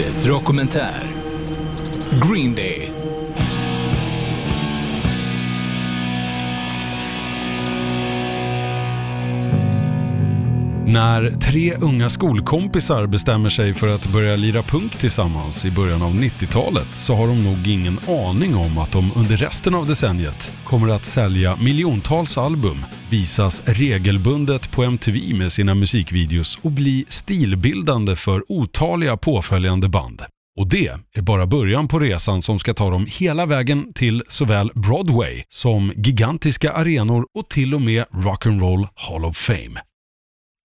Bandet 0.00 0.28
Dokumentär. 0.28 1.08
Green 2.20 2.54
Day. 2.54 2.89
När 10.92 11.30
tre 11.30 11.74
unga 11.74 12.10
skolkompisar 12.10 13.06
bestämmer 13.06 13.50
sig 13.50 13.74
för 13.74 13.94
att 13.94 14.12
börja 14.12 14.36
lira 14.36 14.62
punk 14.62 14.96
tillsammans 14.98 15.64
i 15.64 15.70
början 15.70 16.02
av 16.02 16.14
90-talet 16.14 16.94
så 16.94 17.14
har 17.14 17.26
de 17.26 17.44
nog 17.44 17.68
ingen 17.68 17.98
aning 18.08 18.56
om 18.56 18.78
att 18.78 18.92
de 18.92 19.10
under 19.16 19.36
resten 19.36 19.74
av 19.74 19.86
decenniet 19.86 20.52
kommer 20.64 20.88
att 20.88 21.04
sälja 21.04 21.56
miljontals 21.56 22.38
album, 22.38 22.84
visas 23.10 23.62
regelbundet 23.64 24.70
på 24.70 24.82
MTV 24.82 25.34
med 25.38 25.52
sina 25.52 25.74
musikvideos 25.74 26.58
och 26.62 26.70
bli 26.70 27.04
stilbildande 27.08 28.16
för 28.16 28.44
otaliga 28.48 29.16
påföljande 29.16 29.88
band. 29.88 30.22
Och 30.58 30.68
det 30.68 30.90
är 31.14 31.22
bara 31.22 31.46
början 31.46 31.88
på 31.88 31.98
resan 31.98 32.42
som 32.42 32.58
ska 32.58 32.74
ta 32.74 32.90
dem 32.90 33.06
hela 33.10 33.46
vägen 33.46 33.92
till 33.94 34.22
såväl 34.28 34.70
Broadway 34.74 35.42
som 35.48 35.92
gigantiska 35.96 36.72
arenor 36.72 37.26
och 37.34 37.48
till 37.48 37.74
och 37.74 37.82
med 37.82 38.04
Rock'n'Roll 38.04 38.88
Hall 38.94 39.24
of 39.24 39.36
Fame. 39.36 39.80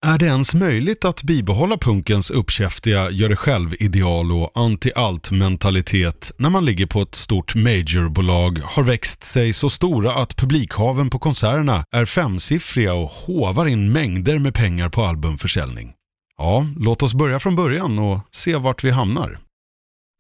Är 0.06 0.18
det 0.18 0.26
ens 0.26 0.56
möjligt 0.56 1.06
att 1.06 1.24
bibehålla 1.24 1.78
punkens 1.78 2.30
uppkäftiga 2.30 3.10
gör 3.12 3.30
det 3.30 3.36
själv-ideal 3.36 4.32
och 4.32 4.52
anti-allt-mentalitet 4.56 6.32
när 6.38 6.50
man 6.50 6.66
ligger 6.66 6.86
på 6.86 7.02
ett 7.02 7.16
stort 7.16 7.56
majorbolag, 7.56 8.60
har 8.64 8.84
växt 8.84 9.24
sig 9.24 9.54
så 9.54 9.70
stora 9.70 10.16
att 10.16 10.36
publikhaven 10.36 11.10
på 11.10 11.20
konserterna 11.20 11.86
är 11.92 12.06
femsiffriga 12.06 12.94
och 12.94 13.10
hovar 13.10 13.66
in 13.66 13.92
mängder 13.92 14.40
med 14.40 14.54
pengar 14.54 14.90
på 14.90 15.06
albumförsäljning? 15.06 15.94
Ja, 16.38 16.68
låt 16.80 17.04
oss 17.04 17.14
börja 17.14 17.40
från 17.40 17.56
början 17.56 18.00
och 18.00 18.20
se 18.32 18.56
vart 18.56 18.84
vi 18.84 18.92
hamnar. 18.92 19.40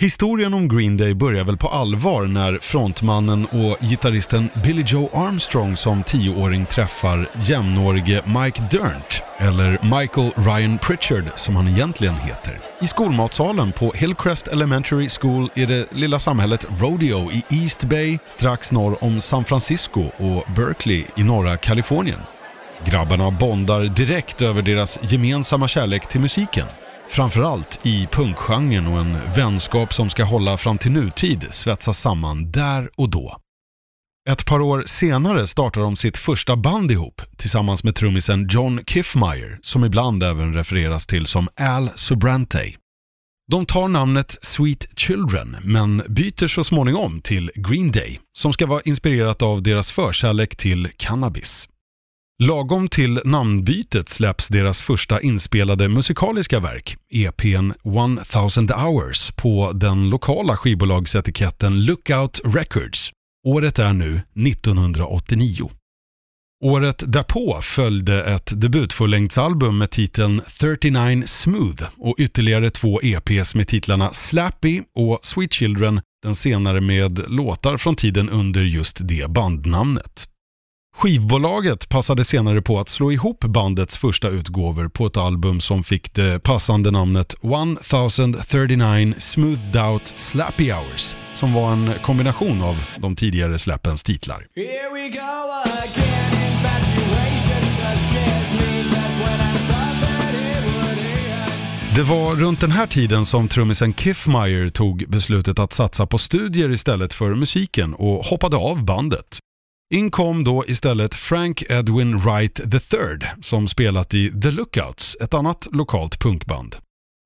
Historien 0.01 0.53
om 0.53 0.67
Green 0.67 0.97
Day 0.97 1.13
börjar 1.13 1.43
väl 1.43 1.57
på 1.57 1.67
allvar 1.67 2.25
när 2.25 2.59
frontmannen 2.59 3.45
och 3.45 3.77
gitarristen 3.79 4.49
Billy 4.63 4.83
Joe 4.87 5.09
Armstrong 5.13 5.77
som 5.77 6.03
tioåring 6.03 6.65
träffar 6.65 7.29
jämnårige 7.43 8.23
Mike 8.25 8.61
Dirnt, 8.71 9.23
eller 9.37 9.99
Michael 9.99 10.31
Ryan 10.35 10.77
Pritchard 10.77 11.23
som 11.35 11.55
han 11.55 11.67
egentligen 11.67 12.15
heter, 12.15 12.59
i 12.81 12.87
skolmatsalen 12.87 13.71
på 13.71 13.91
Hillcrest 13.91 14.47
Elementary 14.47 15.09
School 15.09 15.49
i 15.53 15.65
det 15.65 15.93
lilla 15.93 16.19
samhället 16.19 16.65
Rodeo 16.79 17.31
i 17.31 17.43
East 17.49 17.83
Bay 17.83 18.17
strax 18.25 18.71
norr 18.71 19.03
om 19.03 19.21
San 19.21 19.45
Francisco 19.45 20.01
och 20.01 20.51
Berkeley 20.55 21.05
i 21.17 21.23
norra 21.23 21.57
Kalifornien. 21.57 22.19
Grabbarna 22.85 23.31
bondar 23.31 23.83
direkt 23.83 24.41
över 24.41 24.61
deras 24.61 24.99
gemensamma 25.01 25.67
kärlek 25.67 26.07
till 26.09 26.21
musiken. 26.21 26.67
Framförallt 27.09 27.79
i 27.83 28.07
punkgenren 28.11 28.87
och 28.87 28.99
en 28.99 29.17
vänskap 29.35 29.93
som 29.93 30.09
ska 30.09 30.23
hålla 30.23 30.57
fram 30.57 30.77
till 30.77 30.91
nutid 30.91 31.47
svetsas 31.51 31.99
samman 31.99 32.51
där 32.51 32.89
och 32.95 33.09
då. 33.09 33.37
Ett 34.29 34.45
par 34.45 34.61
år 34.61 34.83
senare 34.85 35.47
startar 35.47 35.81
de 35.81 35.95
sitt 35.95 36.17
första 36.17 36.55
band 36.55 36.91
ihop 36.91 37.21
tillsammans 37.37 37.83
med 37.83 37.95
trummisen 37.95 38.47
John 38.51 38.79
Kiffmeyer 38.87 39.59
som 39.61 39.85
ibland 39.85 40.23
även 40.23 40.53
refereras 40.53 41.07
till 41.07 41.25
som 41.25 41.49
Al 41.59 41.89
Subrante. 41.95 42.73
De 43.51 43.65
tar 43.65 43.87
namnet 43.87 44.37
Sweet 44.41 44.99
Children 44.99 45.57
men 45.63 46.03
byter 46.09 46.47
så 46.47 46.63
småningom 46.63 47.21
till 47.21 47.51
Green 47.55 47.91
Day 47.91 48.19
som 48.37 48.53
ska 48.53 48.65
vara 48.65 48.81
inspirerat 48.85 49.41
av 49.41 49.63
deras 49.63 49.91
förkärlek 49.91 50.55
till 50.55 50.89
cannabis. 50.97 51.67
Lagom 52.43 52.87
till 52.87 53.21
namnbytet 53.25 54.09
släpps 54.09 54.47
deras 54.47 54.81
första 54.81 55.21
inspelade 55.21 55.89
musikaliska 55.89 56.59
verk, 56.59 56.97
EPn 57.09 57.71
1000 58.21 58.69
hours, 58.69 59.31
på 59.35 59.71
den 59.71 60.09
lokala 60.09 60.57
skivbolagsetiketten 60.57 61.85
Lookout 61.85 62.41
Records. 62.45 63.11
Året 63.47 63.79
är 63.79 63.93
nu 63.93 64.21
1989. 64.47 65.71
Året 66.63 67.03
därpå 67.07 67.59
följde 67.61 68.23
ett 68.23 68.61
debutfullängdsalbum 68.61 69.77
med 69.77 69.91
titeln 69.91 70.41
39 70.59 71.23
Smooth 71.25 71.83
och 71.97 72.15
ytterligare 72.19 72.69
två 72.69 73.01
EPs 73.01 73.55
med 73.55 73.67
titlarna 73.67 74.13
Slappy 74.13 74.81
och 74.95 75.19
Sweet 75.21 75.53
Children, 75.53 76.01
den 76.23 76.35
senare 76.35 76.81
med 76.81 77.29
låtar 77.31 77.77
från 77.77 77.95
tiden 77.95 78.29
under 78.29 78.61
just 78.61 78.97
det 79.01 79.29
bandnamnet. 79.29 80.34
Skivbolaget 80.97 81.89
passade 81.89 82.25
senare 82.25 82.61
på 82.61 82.79
att 82.79 82.89
slå 82.89 83.11
ihop 83.11 83.43
bandets 83.43 83.97
första 83.97 84.29
utgåvor 84.29 84.87
på 84.87 85.05
ett 85.05 85.17
album 85.17 85.61
som 85.61 85.83
fick 85.83 86.13
det 86.13 86.43
passande 86.43 86.91
namnet 86.91 87.35
1039 87.41 89.13
Smoothed 89.17 89.75
Out 89.75 90.13
Slappy 90.15 90.71
Hours 90.71 91.15
som 91.33 91.53
var 91.53 91.71
en 91.71 91.91
kombination 92.03 92.61
av 92.61 92.75
de 92.97 93.15
tidigare 93.15 93.59
släppens 93.59 94.03
titlar. 94.03 94.47
Det 101.95 102.03
var 102.03 102.35
runt 102.35 102.59
den 102.59 102.71
här 102.71 102.87
tiden 102.87 103.25
som 103.25 103.47
trummisen 103.47 103.93
Kiffmeyer 103.93 104.69
tog 104.69 105.05
beslutet 105.07 105.59
att 105.59 105.73
satsa 105.73 106.07
på 106.07 106.17
studier 106.17 106.71
istället 106.71 107.13
för 107.13 107.35
musiken 107.35 107.93
och 107.93 108.25
hoppade 108.25 108.57
av 108.57 108.85
bandet. 108.85 109.39
In 109.93 110.11
kom 110.11 110.43
då 110.43 110.65
istället 110.67 111.15
Frank 111.15 111.63
Edwin 111.69 112.17
Wright 112.19 112.59
III 112.59 113.29
som 113.41 113.67
spelat 113.67 114.13
i 114.13 114.41
The 114.41 114.51
Lookouts, 114.51 115.17
ett 115.21 115.33
annat 115.33 115.67
lokalt 115.71 116.19
punkband. 116.19 116.75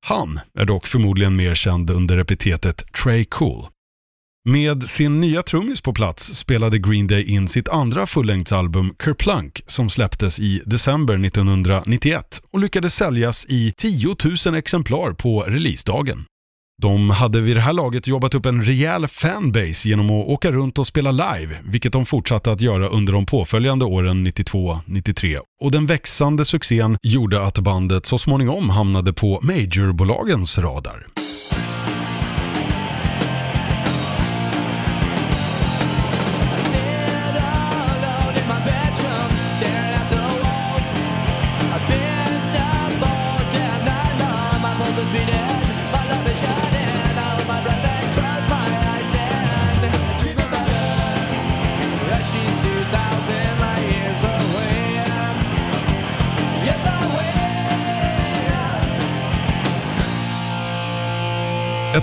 Han 0.06 0.40
är 0.54 0.66
dock 0.66 0.88
förmodligen 0.88 1.36
mer 1.36 1.56
känd 1.56 1.90
under 1.90 2.18
epitetet 2.18 2.94
Trey 3.04 3.26
Cool. 3.26 3.66
Med 4.50 4.90
sin 4.90 5.22
nya 5.22 5.44
trummis 5.44 5.82
på 5.82 5.94
plats 5.94 6.36
spelade 6.36 6.80
Green 6.80 7.08
Day 7.08 7.24
in 7.24 7.48
sitt 7.48 7.68
andra 7.70 8.08
fullängdsalbum 8.08 8.96
Kerplunk 9.04 9.62
som 9.68 9.90
släpptes 9.90 10.40
i 10.40 10.62
december 10.66 11.26
1991 11.26 12.42
och 12.52 12.60
lyckades 12.60 12.94
säljas 12.94 13.46
i 13.50 13.74
10 13.78 14.16
000 14.46 14.56
exemplar 14.56 15.14
på 15.14 15.42
releasedagen. 15.42 16.26
De 16.82 17.10
hade 17.10 17.42
vid 17.42 17.58
det 17.58 17.62
här 17.62 17.74
laget 17.74 18.08
jobbat 18.08 18.36
upp 18.36 18.46
en 18.46 18.64
rejäl 18.64 19.08
fanbase 19.08 19.90
genom 19.90 20.06
att 20.06 20.28
åka 20.28 20.52
runt 20.52 20.80
och 20.80 20.88
spela 20.88 21.12
live, 21.12 21.58
vilket 21.64 21.94
de 21.94 22.06
fortsatte 22.06 22.52
att 22.52 22.62
göra 22.62 22.88
under 22.88 23.14
de 23.14 23.26
påföljande 23.26 23.86
åren 23.86 24.28
92-93. 24.28 25.40
Och 25.62 25.72
den 25.72 25.86
växande 25.86 26.46
succén 26.46 26.98
gjorde 27.04 27.46
att 27.46 27.60
bandet 27.60 28.06
så 28.06 28.18
småningom 28.18 28.70
hamnade 28.70 29.14
på 29.14 29.40
majorbolagens 29.42 30.58
radar. 30.58 31.08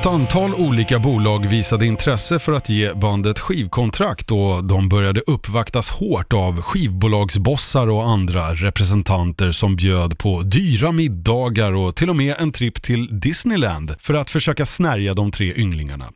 Ett 0.06 0.12
antal 0.12 0.54
olika 0.54 0.98
bolag 0.98 1.46
visade 1.46 1.86
intresse 1.86 2.38
för 2.38 2.52
att 2.52 2.68
ge 2.68 2.94
bandet 2.94 3.38
skivkontrakt 3.38 4.32
och 4.32 4.64
de 4.64 4.88
började 4.88 5.20
uppvaktas 5.26 5.90
hårt 5.90 6.32
av 6.32 6.62
skivbolagsbossar 6.62 7.86
och 7.86 8.08
andra 8.08 8.54
representanter 8.54 9.52
som 9.52 9.76
bjöd 9.76 10.18
på 10.18 10.42
dyra 10.42 10.92
middagar 10.92 11.72
och 11.72 11.96
till 11.96 12.10
och 12.10 12.16
med 12.16 12.34
en 12.38 12.52
tripp 12.52 12.82
till 12.82 13.20
Disneyland 13.20 13.94
för 14.00 14.14
att 14.14 14.30
försöka 14.30 14.66
snärja 14.66 15.14
de 15.14 15.30
tre 15.30 15.54
ynglingarna. 15.56 16.12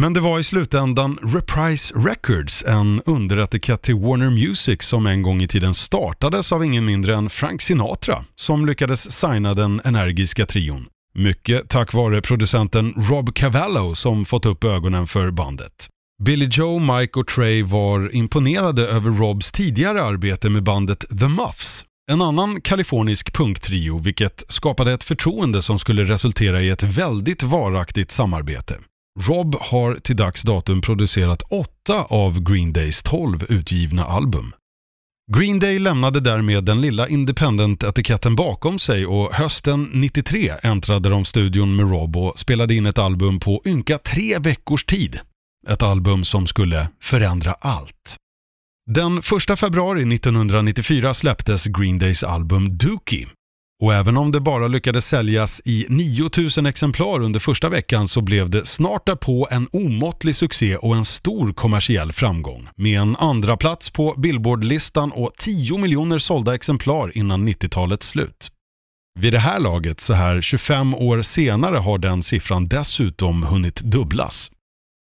Men 0.00 0.12
det 0.12 0.20
var 0.20 0.38
i 0.38 0.44
slutändan 0.44 1.18
Reprise 1.22 1.94
Records, 1.94 2.64
en 2.66 3.02
underetikett 3.06 3.82
till 3.82 3.94
Warner 3.94 4.30
Music 4.30 4.82
som 4.82 5.06
en 5.06 5.22
gång 5.22 5.42
i 5.42 5.48
tiden 5.48 5.74
startades 5.74 6.52
av 6.52 6.64
ingen 6.64 6.84
mindre 6.84 7.16
än 7.16 7.30
Frank 7.30 7.62
Sinatra, 7.62 8.24
som 8.34 8.66
lyckades 8.66 9.12
signa 9.12 9.54
den 9.54 9.80
energiska 9.84 10.46
trion. 10.46 10.86
Mycket 11.14 11.68
tack 11.68 11.94
vare 11.94 12.20
producenten 12.20 12.94
Rob 12.96 13.34
Cavallo 13.34 13.94
som 13.94 14.24
fått 14.24 14.46
upp 14.46 14.64
ögonen 14.64 15.06
för 15.06 15.30
bandet. 15.30 15.88
Billy 16.22 16.48
Joe, 16.52 16.78
Mike 16.78 17.20
och 17.20 17.26
Trey 17.26 17.62
var 17.62 18.14
imponerade 18.14 18.86
över 18.86 19.10
Robs 19.10 19.52
tidigare 19.52 20.02
arbete 20.02 20.50
med 20.50 20.62
bandet 20.62 21.18
The 21.20 21.28
Muffs. 21.28 21.84
En 22.10 22.22
annan 22.22 22.60
kalifornisk 22.60 23.32
punktrio 23.32 23.98
vilket 23.98 24.44
skapade 24.48 24.92
ett 24.92 25.04
förtroende 25.04 25.62
som 25.62 25.78
skulle 25.78 26.04
resultera 26.04 26.62
i 26.62 26.68
ett 26.68 26.82
väldigt 26.82 27.42
varaktigt 27.42 28.10
samarbete. 28.10 28.78
Rob 29.20 29.56
har 29.60 29.94
till 29.94 30.16
dags 30.16 30.42
datum 30.42 30.80
producerat 30.80 31.42
åtta 31.42 32.02
av 32.02 32.40
Green 32.40 32.72
Days 32.72 33.02
tolv 33.02 33.46
utgivna 33.48 34.04
album. 34.04 34.52
Green 35.36 35.58
Day 35.58 35.78
lämnade 35.78 36.20
därmed 36.20 36.64
den 36.64 36.80
lilla 36.80 37.08
independent-etiketten 37.08 38.36
bakom 38.36 38.78
sig 38.78 39.06
och 39.06 39.34
hösten 39.34 39.90
93 39.92 40.54
äntrade 40.62 41.08
de 41.08 41.24
studion 41.24 41.76
med 41.76 41.90
Rob 41.90 42.16
och 42.16 42.38
spelade 42.38 42.74
in 42.74 42.86
ett 42.86 42.98
album 42.98 43.40
på 43.40 43.62
ynka 43.66 43.98
tre 43.98 44.38
veckors 44.38 44.84
tid. 44.84 45.20
Ett 45.68 45.82
album 45.82 46.24
som 46.24 46.46
skulle 46.46 46.88
förändra 47.00 47.52
allt. 47.52 48.16
Den 48.90 49.18
1 49.18 49.58
februari 49.58 50.14
1994 50.14 51.14
släpptes 51.14 51.64
Green 51.64 51.98
Days 51.98 52.24
album 52.24 52.78
Dookie. 52.78 53.26
Och 53.82 53.94
även 53.94 54.16
om 54.16 54.32
det 54.32 54.40
bara 54.40 54.68
lyckades 54.68 55.06
säljas 55.06 55.62
i 55.64 55.86
9000 55.88 56.66
exemplar 56.66 57.20
under 57.20 57.40
första 57.40 57.68
veckan 57.68 58.08
så 58.08 58.20
blev 58.20 58.50
det 58.50 58.66
snart 58.66 59.06
därpå 59.06 59.48
en 59.50 59.68
omåttlig 59.72 60.36
succé 60.36 60.76
och 60.76 60.96
en 60.96 61.04
stor 61.04 61.52
kommersiell 61.52 62.12
framgång. 62.12 62.68
Med 62.76 63.00
en 63.00 63.16
andra 63.16 63.56
plats 63.56 63.90
på 63.90 64.14
Billboard-listan 64.16 65.12
och 65.12 65.32
10 65.38 65.78
miljoner 65.78 66.18
sålda 66.18 66.54
exemplar 66.54 67.16
innan 67.18 67.48
90-talets 67.48 68.08
slut. 68.08 68.50
Vid 69.20 69.32
det 69.32 69.38
här 69.38 69.60
laget, 69.60 70.00
så 70.00 70.12
här 70.14 70.40
25 70.40 70.94
år 70.94 71.22
senare, 71.22 71.76
har 71.76 71.98
den 71.98 72.22
siffran 72.22 72.68
dessutom 72.68 73.42
hunnit 73.42 73.80
dubblas. 73.80 74.50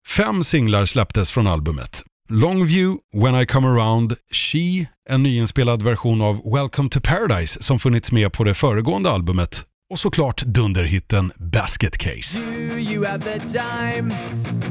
Fem 0.07 0.43
singlar 0.43 0.85
släpptes 0.85 1.31
från 1.31 1.47
albumet. 1.47 2.03
Longview, 2.29 2.97
When 3.13 3.35
I 3.35 3.45
Come 3.45 3.65
Around, 3.65 4.15
She, 4.31 4.87
en 5.09 5.23
nyinspelad 5.23 5.81
version 5.81 6.21
av 6.21 6.41
Welcome 6.51 6.89
to 6.89 6.99
Paradise 7.03 7.63
som 7.63 7.79
funnits 7.79 8.11
med 8.11 8.33
på 8.33 8.43
det 8.43 8.53
föregående 8.53 9.09
albumet 9.11 9.65
och 9.89 9.99
såklart 9.99 10.41
dunderhitten 10.41 11.31
Basket 11.37 11.97
Case. 11.97 12.43
Do 12.43 12.79
you 12.79 13.05
have 13.05 13.23
the 13.23 13.39
time 13.39 14.15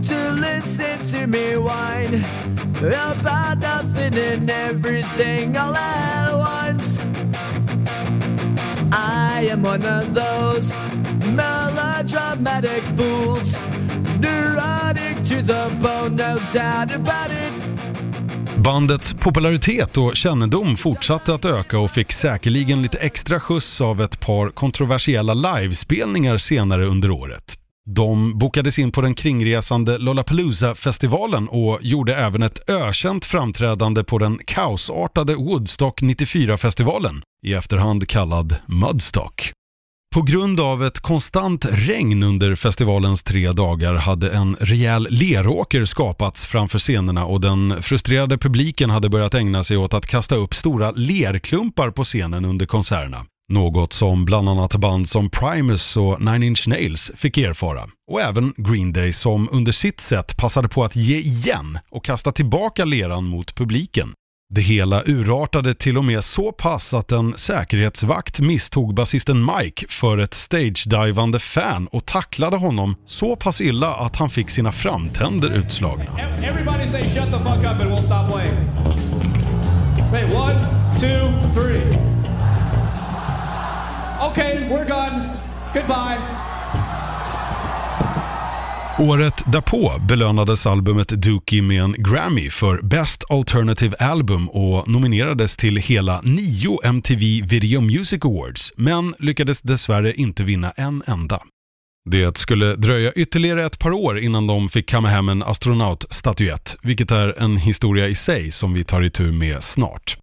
to 0.02 0.34
listen 0.34 0.98
to 1.12 1.26
me 1.26 1.56
whine 1.56 2.24
about 2.82 3.58
nothing 3.58 4.18
and 4.32 4.50
everything 4.50 5.56
all 5.56 5.76
at 5.76 6.34
once? 6.34 7.06
I 8.92 9.48
am 9.50 9.62
one 9.62 9.84
of 9.84 10.14
those 10.14 10.74
melodramatic 11.34 12.82
fools, 12.96 13.60
neurotic 14.20 15.24
to 15.24 15.42
the 15.42 15.70
bone, 15.80 16.16
no 16.16 16.38
doubt 16.54 16.92
about 16.94 17.30
it. 17.30 17.52
Bandets 18.64 19.12
popularitet 19.12 19.98
och 19.98 20.16
kännedom 20.16 20.76
fortsatte 20.76 21.34
att 21.34 21.44
öka 21.44 21.78
och 21.78 21.90
fick 21.90 22.12
säkerligen 22.12 22.82
lite 22.82 22.98
extra 22.98 23.40
skjuts 23.40 23.80
av 23.80 24.00
ett 24.00 24.20
par 24.20 24.48
kontroversiella 24.48 25.34
livespelningar 25.34 26.36
senare 26.36 26.86
under 26.86 27.10
året. 27.10 27.58
De 27.88 28.38
bokades 28.38 28.78
in 28.78 28.92
på 28.92 29.00
den 29.00 29.14
kringresande 29.14 29.98
Lollapalooza-festivalen 29.98 31.48
och 31.48 31.78
gjorde 31.82 32.14
även 32.14 32.42
ett 32.42 32.70
ökänt 32.70 33.24
framträdande 33.24 34.04
på 34.04 34.18
den 34.18 34.38
kaosartade 34.46 35.34
Woodstock 35.34 36.02
94-festivalen, 36.02 37.22
i 37.42 37.52
efterhand 37.52 38.08
kallad 38.08 38.56
Mudstock. 38.66 39.52
På 40.14 40.22
grund 40.22 40.60
av 40.60 40.84
ett 40.84 41.00
konstant 41.00 41.66
regn 41.70 42.22
under 42.22 42.54
festivalens 42.54 43.22
tre 43.22 43.52
dagar 43.52 43.94
hade 43.94 44.30
en 44.30 44.56
rejäl 44.60 45.08
leråker 45.10 45.84
skapats 45.84 46.46
framför 46.46 46.78
scenerna 46.78 47.24
och 47.24 47.40
den 47.40 47.82
frustrerade 47.82 48.38
publiken 48.38 48.90
hade 48.90 49.08
börjat 49.08 49.34
ägna 49.34 49.62
sig 49.62 49.76
åt 49.76 49.94
att 49.94 50.06
kasta 50.06 50.36
upp 50.36 50.54
stora 50.54 50.90
lerklumpar 50.90 51.90
på 51.90 52.04
scenen 52.04 52.44
under 52.44 52.66
konserterna. 52.66 53.26
Något 53.48 53.92
som 53.92 54.24
bland 54.24 54.48
annat 54.48 54.76
band 54.76 55.08
som 55.08 55.30
Primus 55.30 55.96
och 55.96 56.20
Nine 56.20 56.42
Inch 56.42 56.68
Nails 56.68 57.10
fick 57.14 57.38
erfara. 57.38 57.88
Och 58.10 58.20
även 58.20 58.54
Green 58.56 58.92
Day 58.92 59.12
som 59.12 59.48
under 59.52 59.72
sitt 59.72 60.00
sätt 60.00 60.36
passade 60.36 60.68
på 60.68 60.84
att 60.84 60.96
ge 60.96 61.16
igen 61.16 61.78
och 61.90 62.04
kasta 62.04 62.32
tillbaka 62.32 62.84
leran 62.84 63.24
mot 63.24 63.54
publiken. 63.54 64.12
Det 64.54 64.60
hela 64.60 65.02
urartade 65.06 65.74
till 65.74 65.98
och 65.98 66.04
med 66.04 66.24
så 66.24 66.52
pass 66.52 66.94
att 66.94 67.12
en 67.12 67.34
säkerhetsvakt 67.36 68.40
misstog 68.40 68.94
basisten 68.94 69.44
Mike 69.44 69.86
för 69.88 70.18
ett 70.18 70.34
stage-divande 70.34 71.38
fan 71.38 71.86
och 71.86 72.06
tacklade 72.06 72.56
honom 72.56 72.96
så 73.04 73.36
pass 73.36 73.60
illa 73.60 73.94
att 73.94 74.16
han 74.16 74.30
fick 74.30 74.50
sina 74.50 74.72
framtänder 74.72 75.50
utslagna. 75.50 76.18
Everybody 76.44 76.86
say 76.86 77.02
shut 77.02 77.32
the 77.32 77.38
fuck 77.38 77.58
up 77.58 77.80
and 77.80 77.90
we'll 77.90 78.02
stop 78.02 78.32
playing. 78.32 78.54
Wait, 80.12 80.34
one, 80.34 80.60
two, 81.00 81.60
three. 81.60 82.15
Okay, 84.30 84.68
we're 84.70 84.88
gone. 84.88 85.30
Goodbye. 85.74 86.18
Året 88.98 89.42
därpå 89.52 89.92
belönades 90.08 90.66
albumet 90.66 91.08
Dookie 91.08 91.62
med 91.62 91.82
en 91.82 91.94
Grammy 91.98 92.50
för 92.50 92.82
Best 92.82 93.24
Alternative 93.28 93.96
Album 93.96 94.48
och 94.48 94.88
nominerades 94.88 95.56
till 95.56 95.76
hela 95.76 96.20
nio 96.20 96.78
MTV 96.84 97.42
Video 97.42 97.80
Music 97.80 98.24
Awards, 98.24 98.72
men 98.76 99.14
lyckades 99.18 99.62
dessvärre 99.62 100.12
inte 100.12 100.44
vinna 100.44 100.70
en 100.70 101.02
enda. 101.06 101.42
Det 102.10 102.36
skulle 102.36 102.76
dröja 102.76 103.12
ytterligare 103.12 103.64
ett 103.64 103.78
par 103.78 103.90
år 103.90 104.18
innan 104.18 104.46
de 104.46 104.68
fick 104.68 104.88
kamma 104.88 105.08
hem 105.08 105.28
en 105.28 105.42
astronautstatyett, 105.42 106.76
vilket 106.82 107.10
är 107.10 107.42
en 107.42 107.56
historia 107.56 108.08
i 108.08 108.14
sig 108.14 108.50
som 108.50 108.74
vi 108.74 108.84
tar 108.84 109.02
itu 109.02 109.32
med 109.32 109.62
snart. 109.62 110.18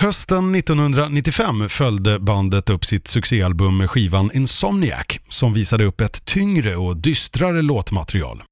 Hösten 0.00 0.54
1995 0.54 1.68
följde 1.68 2.18
bandet 2.18 2.70
upp 2.70 2.84
sitt 2.84 3.08
succéalbum 3.08 3.76
med 3.76 3.90
skivan 3.90 4.30
Insomniac 4.34 5.06
som 5.28 5.52
visade 5.52 5.84
upp 5.84 6.00
ett 6.00 6.24
tyngre 6.24 6.76
och 6.76 6.96
dystrare 6.96 7.62
låtmaterial. 7.62 8.42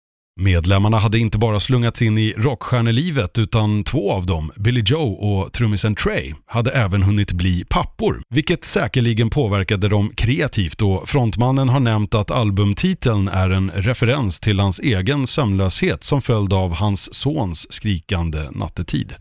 Medlemmarna 0.41 0.99
hade 0.99 1.19
inte 1.19 1.39
bara 1.39 1.61
slungats 1.61 2.03
in 2.03 2.19
i 2.19 2.35
rockstjärnelivet 2.37 3.39
utan 3.39 3.85
två 3.85 4.13
av 4.13 4.27
dem, 4.27 4.53
Billy 4.57 4.83
Joe 4.87 5.13
och 5.13 5.53
trummisen 5.53 5.95
Trey, 5.95 6.35
hade 6.47 6.71
även 6.71 7.03
hunnit 7.03 7.33
bli 7.33 7.65
pappor, 7.65 8.23
vilket 8.29 8.65
säkerligen 8.65 9.31
påverkade 9.31 9.89
dem 9.89 10.13
kreativt 10.17 10.83
och 10.83 11.09
frontmannen 11.09 11.69
har 11.69 11.81
nämnt 11.81 12.15
att 12.15 12.31
albumtiteln 12.31 13.29
är 13.29 13.51
en 13.51 13.71
referens 13.71 14.41
till 14.41 14.61
hans 14.61 14.81
egen 14.81 15.27
sömnlöshet 15.27 16.05
som 16.05 16.23
följd 16.23 16.53
av 16.53 16.75
hans 16.75 17.15
sons 17.15 17.73
skrikande 17.73 18.51
nattetid. 18.51 19.15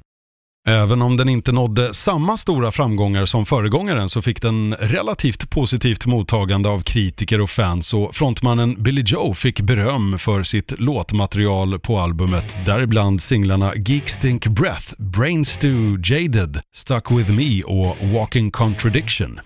Även 0.67 1.01
om 1.01 1.17
den 1.17 1.29
inte 1.29 1.51
nådde 1.51 1.93
samma 1.93 2.37
stora 2.37 2.71
framgångar 2.71 3.25
som 3.25 3.45
föregångaren 3.45 4.09
så 4.09 4.21
fick 4.21 4.41
den 4.41 4.73
relativt 4.73 5.49
positivt 5.49 6.05
mottagande 6.05 6.69
av 6.69 6.81
kritiker 6.81 7.41
och 7.41 7.49
fans 7.49 7.93
och 7.93 8.15
frontmannen 8.15 8.83
Billy 8.83 9.03
Joe 9.05 9.33
fick 9.33 9.61
beröm 9.61 10.19
för 10.19 10.43
sitt 10.43 10.79
låtmaterial 10.79 11.79
på 11.79 11.99
albumet, 11.99 12.55
däribland 12.65 13.21
singlarna 13.21 13.75
Geek 13.75 14.09
Stink 14.09 14.47
Breath, 14.47 14.93
Brain 14.97 15.45
Stew 15.45 16.13
Jaded, 16.13 16.61
Stuck 16.75 17.11
With 17.11 17.31
Me 17.31 17.63
och 17.63 17.97
Walking 18.13 18.51
Contradiction. 18.51 19.39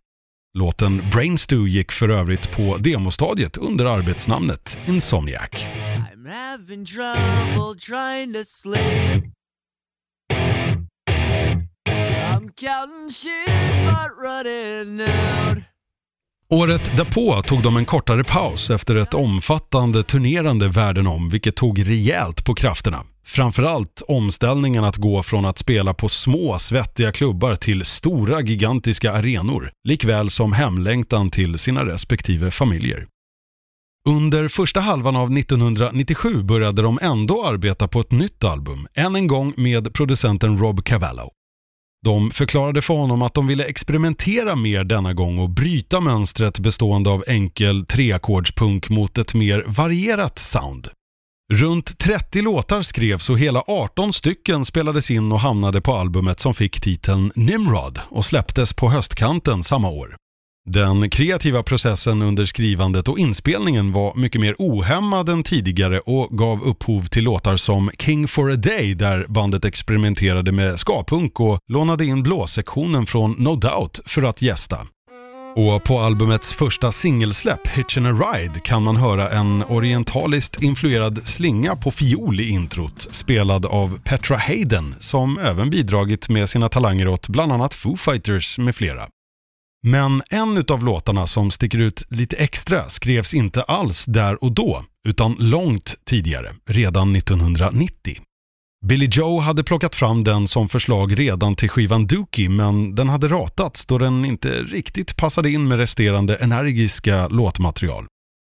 Låten 0.58 1.02
Brain 1.14 1.38
Stew 1.38 1.70
gick 1.72 1.92
för 1.92 2.10
övrigt 2.10 2.52
på 2.52 2.78
demostadiet 2.78 3.58
under 3.58 3.86
arbetsnamnet 3.86 4.78
Insomniac. 4.88 5.50
I'm 5.52 6.28
having 6.28 6.86
trouble 6.86 7.80
trying 7.80 8.34
to 8.34 8.44
sleep. 8.46 9.37
I'm 12.38 12.50
counting 12.50 13.10
sheep 13.10 13.86
but 13.86 14.12
running 14.26 15.02
out. 15.02 15.64
Året 16.50 16.98
därpå 16.98 17.42
tog 17.42 17.64
de 17.64 17.78
en 17.78 17.86
kortare 17.86 18.24
paus 18.24 18.70
efter 18.70 18.96
ett 18.96 19.14
omfattande 19.14 20.04
turnerande 20.04 20.68
världen 20.68 21.08
om, 21.08 21.30
vilket 21.30 21.56
tog 21.56 21.90
rejält 21.90 22.46
på 22.46 22.56
krafterna. 22.56 23.04
Framförallt 23.26 24.02
omställningen 24.08 24.84
att 24.84 24.98
gå 24.98 25.24
från 25.24 25.46
att 25.46 25.58
spela 25.58 25.94
på 25.94 26.10
små 26.10 26.60
svettiga 26.60 27.12
klubbar 27.12 27.56
till 27.56 27.86
stora 27.86 28.42
gigantiska 28.42 29.12
arenor, 29.12 29.72
likväl 29.84 30.30
som 30.30 30.54
hemlängtan 30.54 31.32
till 31.32 31.58
sina 31.58 31.86
respektive 31.86 32.52
familjer. 32.52 33.08
Under 34.06 34.48
första 34.48 34.80
halvan 34.80 35.16
av 35.16 35.38
1997 35.38 36.44
började 36.44 36.82
de 36.82 37.00
ändå 37.02 37.46
arbeta 37.46 37.88
på 37.88 38.00
ett 38.00 38.12
nytt 38.12 38.44
album, 38.44 38.88
än 38.94 39.16
en 39.16 39.28
gång 39.28 39.54
med 39.58 39.94
producenten 39.94 40.58
Rob 40.58 40.84
Cavallo. 40.84 41.32
De 42.06 42.32
förklarade 42.32 42.82
för 42.82 42.94
honom 42.94 43.22
att 43.22 43.34
de 43.34 43.48
ville 43.48 43.64
experimentera 43.64 44.56
mer 44.56 44.84
denna 44.84 45.14
gång 45.14 45.40
och 45.40 45.50
bryta 45.50 46.02
mönstret 46.02 46.60
bestående 46.60 47.10
av 47.10 47.24
enkel 47.28 47.86
treackordspunk 47.86 48.90
mot 48.90 49.18
ett 49.18 49.34
mer 49.34 49.64
varierat 49.68 50.40
sound. 50.40 50.88
Runt 51.54 51.98
30 51.98 52.42
låtar 52.42 52.82
skrevs 52.82 53.30
och 53.30 53.40
hela 53.40 53.64
18 53.68 54.14
stycken 54.14 54.66
spelades 54.66 55.12
in 55.12 55.32
och 55.32 55.40
hamnade 55.40 55.82
på 55.82 55.94
albumet 55.94 56.40
som 56.40 56.54
fick 56.54 56.82
titeln 56.82 57.32
Nimrod 57.36 58.00
och 58.10 58.26
släpptes 58.26 58.74
på 58.74 58.90
höstkanten 58.90 59.64
samma 59.64 59.90
år. 59.90 60.16
Den 60.70 61.10
kreativa 61.10 61.64
processen 61.64 62.22
under 62.22 62.46
skrivandet 62.46 63.08
och 63.08 63.20
inspelningen 63.20 63.92
var 63.92 64.16
mycket 64.16 64.42
mer 64.42 64.56
ohämmad 64.58 65.30
än 65.30 65.44
tidigare 65.44 66.00
och 66.00 66.38
gav 66.38 66.64
upphov 66.64 67.06
till 67.06 67.24
låtar 67.24 67.58
som 67.58 67.92
King 68.00 68.28
for 68.28 68.52
a 68.52 68.56
Day 68.56 68.94
där 68.96 69.26
bandet 69.30 69.66
experimenterade 69.66 70.52
med 70.52 70.80
skapunk 70.80 71.40
och 71.40 71.60
lånade 71.68 72.06
in 72.06 72.24
blåsektionen 72.24 73.06
från 73.06 73.32
No 73.32 73.56
Doubt 73.56 74.00
för 74.06 74.24
att 74.24 74.42
gästa. 74.42 74.88
Och 75.56 75.84
på 75.84 76.00
albumets 76.00 76.54
första 76.54 76.92
singelsläpp, 76.92 77.68
Hitchin' 77.68 78.08
a 78.08 78.34
Ride, 78.34 78.60
kan 78.60 78.84
man 78.84 78.96
höra 78.96 79.30
en 79.30 79.64
orientaliskt 79.64 80.62
influerad 80.62 81.28
slinga 81.28 81.76
på 81.76 81.92
fiol 81.92 82.40
i 82.40 82.50
introt, 82.50 83.08
spelad 83.12 83.66
av 83.66 84.00
Petra 84.04 84.38
Hayden, 84.38 84.96
som 85.00 85.38
även 85.38 85.70
bidragit 85.70 86.30
med 86.30 86.50
sina 86.50 86.70
talanger 86.70 87.08
åt 87.08 87.28
bland 87.28 87.52
annat 87.52 87.74
Foo 87.74 87.98
Fighters 87.98 88.58
med 88.58 88.76
flera. 88.76 89.08
Men 89.88 90.22
en 90.30 90.58
utav 90.58 90.84
låtarna 90.84 91.28
som 91.28 91.52
sticker 91.52 91.78
ut 91.78 92.04
lite 92.10 92.36
extra 92.36 92.90
skrevs 92.90 93.34
inte 93.34 93.64
alls 93.64 94.06
där 94.06 94.44
och 94.44 94.52
då, 94.52 94.84
utan 95.08 95.36
långt 95.40 95.96
tidigare, 96.06 96.54
redan 96.70 97.16
1990. 97.16 98.18
Billy 98.86 99.10
Joe 99.12 99.40
hade 99.40 99.64
plockat 99.64 99.96
fram 99.96 100.24
den 100.24 100.48
som 100.48 100.70
förslag 100.70 101.20
redan 101.20 101.56
till 101.56 101.70
skivan 101.70 102.08
Dookie 102.08 102.50
men 102.50 102.96
den 102.96 103.10
hade 103.10 103.28
ratats 103.28 103.86
då 103.86 103.98
den 103.98 104.26
inte 104.26 104.50
riktigt 104.50 105.18
passade 105.18 105.52
in 105.52 105.68
med 105.68 105.78
resterande 105.78 106.36
energiska 106.36 107.28
låtmaterial. 107.28 108.06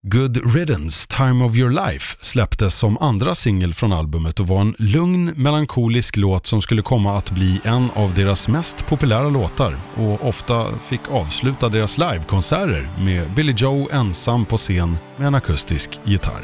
Good 0.06 0.54
Riddance, 0.54 1.06
Time 1.08 1.44
of 1.44 1.56
Your 1.56 1.70
Life 1.70 2.16
släpptes 2.20 2.74
som 2.74 2.98
andra 2.98 3.34
singel 3.34 3.74
från 3.74 3.92
albumet 3.92 4.40
och 4.40 4.48
var 4.48 4.60
en 4.60 4.74
lugn, 4.78 5.32
melankolisk 5.36 6.16
låt 6.16 6.46
som 6.46 6.62
skulle 6.62 6.82
komma 6.82 7.18
att 7.18 7.30
bli 7.30 7.60
en 7.64 7.90
av 7.94 8.14
deras 8.14 8.48
mest 8.48 8.86
populära 8.86 9.28
låtar 9.28 9.76
och 9.96 10.28
ofta 10.28 10.66
fick 10.88 11.00
avsluta 11.10 11.68
deras 11.68 11.98
livekonserter 11.98 12.88
med 12.98 13.30
Billy 13.30 13.54
Joe 13.56 13.88
ensam 13.92 14.44
på 14.44 14.56
scen 14.56 14.96
med 15.16 15.26
en 15.26 15.34
akustisk 15.34 16.00
gitarr. 16.04 16.42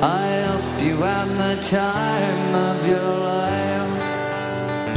I 0.00 0.26
helped 0.26 0.82
you 0.86 1.02
at 1.02 1.28
the 1.38 1.56
time 1.62 2.54
of 2.54 2.86
your 2.86 3.18
life. 3.18 3.57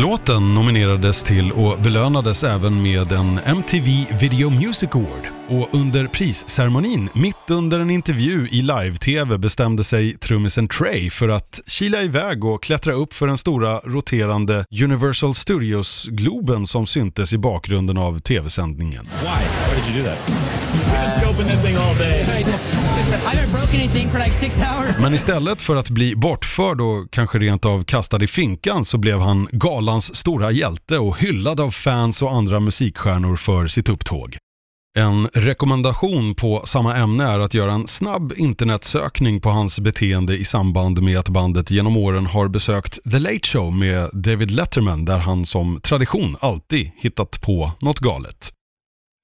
Låten 0.02 0.54
nominerades 0.54 1.24
till 1.24 1.52
och 1.52 1.80
belönades 1.80 2.44
även 2.44 2.82
med 2.82 3.12
en 3.12 3.40
MTV 3.46 4.06
Video 4.20 4.50
Music 4.50 4.90
Award. 4.94 5.28
Och 5.48 5.70
under 5.72 6.08
prisceremonin, 6.08 7.10
mitt 7.14 7.50
under 7.50 7.80
en 7.80 7.90
intervju 7.90 8.48
i 8.52 8.62
live-tv, 8.62 9.38
bestämde 9.38 9.84
sig 9.84 10.18
trummisen 10.18 10.68
Trey 10.68 11.10
för 11.10 11.30
att 11.30 11.62
kila 11.68 12.02
iväg 12.02 12.46
och 12.46 12.64
klättra 12.64 12.94
upp 12.94 13.14
för 13.14 13.28
den 13.28 13.38
stora 13.38 13.80
roterande 13.80 14.66
Universal 14.84 15.36
Studios-globen 15.36 16.68
som 16.68 16.88
syntes 16.88 17.34
i 17.34 17.38
bakgrunden 17.38 17.98
av 17.98 18.20
tv-sändningen. 18.20 19.06
Why? 19.22 19.28
Why 19.28 19.82
did 19.82 19.96
you 19.96 20.04
do 20.04 20.10
that? 20.10 20.52
We've 20.74 21.02
been 21.02 21.12
scoping 21.12 21.48
that 21.48 21.64
thing 21.64 21.76
all 21.76 21.96
day. 21.96 22.46
Men 25.02 25.14
istället 25.14 25.62
för 25.62 25.76
att 25.76 25.90
bli 25.90 26.16
bortförd 26.16 26.82
och 26.82 27.12
kanske 27.12 27.40
rent 27.40 27.66
av 27.66 27.84
kastad 27.84 28.24
i 28.24 28.28
finkan 28.28 28.86
så 28.86 28.98
blev 28.98 29.20
han 29.20 29.48
galans 29.52 30.16
stora 30.16 30.52
hjälte 30.52 30.98
och 30.98 31.18
hyllad 31.18 31.60
av 31.60 31.72
fans 31.72 32.22
och 32.22 32.32
andra 32.32 32.60
musikstjärnor 32.60 33.36
för 33.36 33.68
sitt 33.68 33.90
upptåg. 33.90 34.38
En 34.98 35.28
rekommendation 35.28 36.36
på 36.36 36.62
samma 36.66 36.98
ämne 36.98 37.24
är 37.24 37.40
att 37.40 37.54
göra 37.54 37.74
en 37.74 37.88
snabb 37.88 38.34
internetsökning 38.38 39.42
på 39.42 39.50
hans 39.50 39.80
beteende 39.80 40.38
i 40.38 40.46
samband 40.46 41.02
med 41.02 41.20
att 41.20 41.30
bandet 41.30 41.72
genom 41.72 41.98
åren 41.98 42.26
har 42.26 42.48
besökt 42.48 43.12
The 43.12 43.20
Late 43.20 43.40
Show 43.44 43.74
med 43.74 44.10
David 44.14 44.52
Letterman 44.52 45.06
där 45.06 45.18
han 45.18 45.46
som 45.46 45.80
tradition 45.82 46.38
alltid 46.42 46.92
hittat 46.98 47.42
på 47.42 47.72
något 47.82 48.00
galet. 48.00 48.52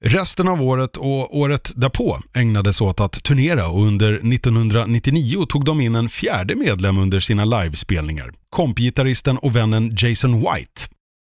Resten 0.05 0.47
av 0.47 0.61
året 0.61 0.97
och 0.97 1.37
året 1.37 1.71
därpå 1.75 2.19
ägnades 2.33 2.81
åt 2.81 2.99
att 2.99 3.23
turnera 3.23 3.67
och 3.67 3.87
under 3.87 4.13
1999 4.13 5.45
tog 5.45 5.65
de 5.65 5.81
in 5.81 5.95
en 5.95 6.09
fjärde 6.09 6.55
medlem 6.55 6.97
under 6.97 7.19
sina 7.19 7.45
livespelningar, 7.45 8.33
kompgitarristen 8.49 9.37
och 9.37 9.55
vännen 9.55 9.95
Jason 9.97 10.39
White. 10.39 10.81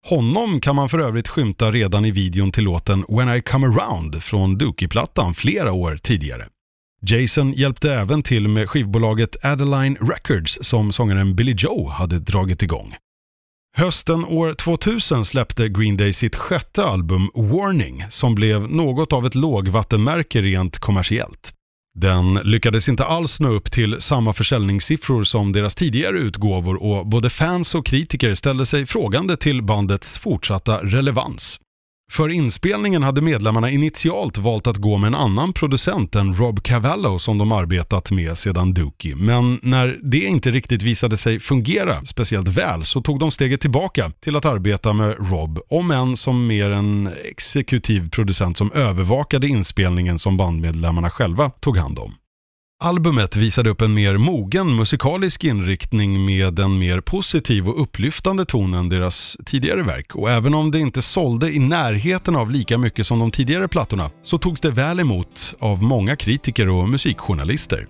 Honom 0.08 0.62
kan 0.62 0.76
man 0.76 0.90
för 0.90 1.00
övrigt 1.00 1.28
skymta 1.28 1.72
redan 1.72 2.06
i 2.06 2.12
videon 2.12 2.52
till 2.52 2.64
låten 2.64 3.06
When 3.10 3.36
I 3.36 3.42
Come 3.42 3.68
Around 3.68 4.24
från 4.24 4.58
Dookie-plattan 4.58 5.34
flera 5.34 5.72
år 5.72 6.00
tidigare. 6.04 6.48
Jason 7.02 7.54
hjälpte 7.54 7.94
även 7.94 8.24
till 8.24 8.48
med 8.48 8.70
skivbolaget 8.70 9.46
Adeline 9.46 9.98
Records 10.02 10.60
som 10.62 10.92
sångaren 10.92 11.36
Billy 11.36 11.56
Joe 11.58 11.90
hade 11.90 12.20
dragit 12.20 12.64
igång. 12.64 12.96
Hösten 13.78 14.26
år 14.26 14.54
2000 14.54 15.26
släppte 15.26 15.70
Green 15.70 15.98
Day 15.98 16.14
sitt 16.14 16.36
sjätte 16.36 16.84
album 16.84 17.30
Warning 17.34 18.06
som 18.10 18.36
blev 18.36 18.72
något 18.72 19.14
av 19.14 19.26
ett 19.26 19.36
lågvattenmärke 19.36 20.42
rent 20.42 20.80
kommersiellt. 20.80 21.54
Den 22.00 22.34
lyckades 22.34 22.90
inte 22.90 23.06
alls 23.06 23.40
nå 23.40 23.50
upp 23.50 23.72
till 23.72 24.02
samma 24.02 24.34
försäljningssiffror 24.34 25.24
som 25.24 25.52
deras 25.52 25.76
tidigare 25.76 26.20
utgåvor 26.20 26.84
och 26.84 27.08
både 27.08 27.30
fans 27.30 27.76
och 27.76 27.86
kritiker 27.86 28.36
ställde 28.36 28.66
sig 28.66 28.86
frågande 28.86 29.38
till 29.38 29.62
bandets 29.62 30.18
fortsatta 30.18 30.78
relevans. 30.84 31.60
För 32.12 32.30
inspelningen 32.30 33.04
hade 33.04 33.22
medlemmarna 33.22 33.70
initialt 33.70 34.38
valt 34.38 34.68
att 34.68 34.78
gå 34.78 34.98
med 34.98 35.08
en 35.08 35.16
annan 35.16 35.54
producent 35.54 36.16
än 36.16 36.34
Rob 36.34 36.64
Cavallo 36.64 37.20
som 37.20 37.38
de 37.38 37.52
arbetat 37.52 38.12
med 38.12 38.38
sedan 38.38 38.74
Dookie. 38.74 39.16
Men 39.16 39.60
när 39.64 40.00
det 40.04 40.18
inte 40.18 40.52
riktigt 40.52 40.84
visade 40.84 41.18
sig 41.18 41.40
fungera 41.40 42.06
speciellt 42.06 42.48
väl 42.48 42.84
så 42.86 43.02
tog 43.02 43.20
de 43.20 43.32
steget 43.32 43.62
tillbaka 43.62 44.12
till 44.20 44.36
att 44.36 44.46
arbeta 44.46 44.94
med 44.94 45.16
Rob, 45.32 45.60
om 45.70 45.92
än 45.92 46.18
som 46.18 46.48
mer 46.48 46.70
en 46.70 47.10
exekutiv 47.24 48.10
producent 48.10 48.58
som 48.58 48.72
övervakade 48.72 49.48
inspelningen 49.48 50.20
som 50.20 50.38
bandmedlemmarna 50.38 51.10
själva 51.10 51.50
tog 51.50 51.78
hand 51.78 52.00
om. 52.00 52.21
Albumet 52.84 53.36
visade 53.36 53.70
upp 53.70 53.82
en 53.82 53.94
mer 53.94 54.18
mogen 54.18 54.76
musikalisk 54.76 55.44
inriktning 55.44 56.26
med 56.26 56.60
en 56.60 56.80
mer 56.80 57.02
positiv 57.02 57.70
och 57.70 57.82
upplyftande 57.82 58.46
ton 58.46 58.74
än 58.74 58.90
deras 58.90 59.38
tidigare 59.46 59.84
verk. 59.84 60.16
Och 60.16 60.30
även 60.30 60.54
om 60.54 60.72
det 60.72 60.80
inte 60.80 61.02
sålde 61.02 61.52
i 61.52 61.60
närheten 61.60 62.36
av 62.36 62.52
lika 62.52 62.78
mycket 62.78 63.08
som 63.08 63.20
de 63.20 63.32
tidigare 63.32 63.68
plattorna 63.68 64.10
så 64.24 64.38
togs 64.38 64.62
det 64.62 64.72
väl 64.72 65.00
emot 65.00 65.56
av 65.60 65.84
många 65.84 66.16
kritiker 66.16 66.70
och 66.70 66.90
musikjournalister. 66.90 67.88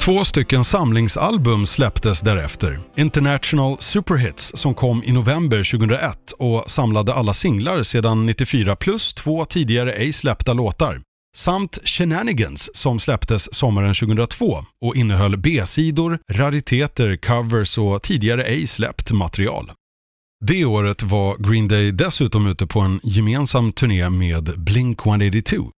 Två 0.00 0.24
stycken 0.24 0.64
samlingsalbum 0.64 1.66
släpptes 1.66 2.20
därefter. 2.20 2.78
International 2.96 3.76
Superhits 3.80 4.52
som 4.54 4.74
kom 4.74 5.04
i 5.04 5.12
november 5.12 5.70
2001 5.70 6.32
och 6.38 6.70
samlade 6.70 7.14
alla 7.14 7.34
singlar 7.34 7.82
sedan 7.82 8.26
94 8.26 8.76
plus 8.76 9.14
två 9.14 9.44
tidigare 9.44 9.92
ej 9.92 10.12
släppta 10.12 10.52
låtar. 10.52 11.00
Samt 11.36 11.78
Shenanigans 11.84 12.76
som 12.76 13.00
släpptes 13.00 13.54
sommaren 13.54 13.94
2002 13.94 14.64
och 14.84 14.96
innehöll 14.96 15.36
B-sidor, 15.36 16.18
rariteter, 16.32 17.16
covers 17.16 17.78
och 17.78 18.02
tidigare 18.02 18.44
ej 18.44 18.66
släppt 18.66 19.12
material. 19.12 19.72
Det 20.44 20.64
året 20.64 21.02
var 21.02 21.36
Green 21.38 21.68
Day 21.68 21.92
dessutom 21.92 22.46
ute 22.46 22.66
på 22.66 22.80
en 22.80 23.00
gemensam 23.02 23.72
turné 23.72 24.10
med 24.10 24.48
Blink-182. 24.48 25.70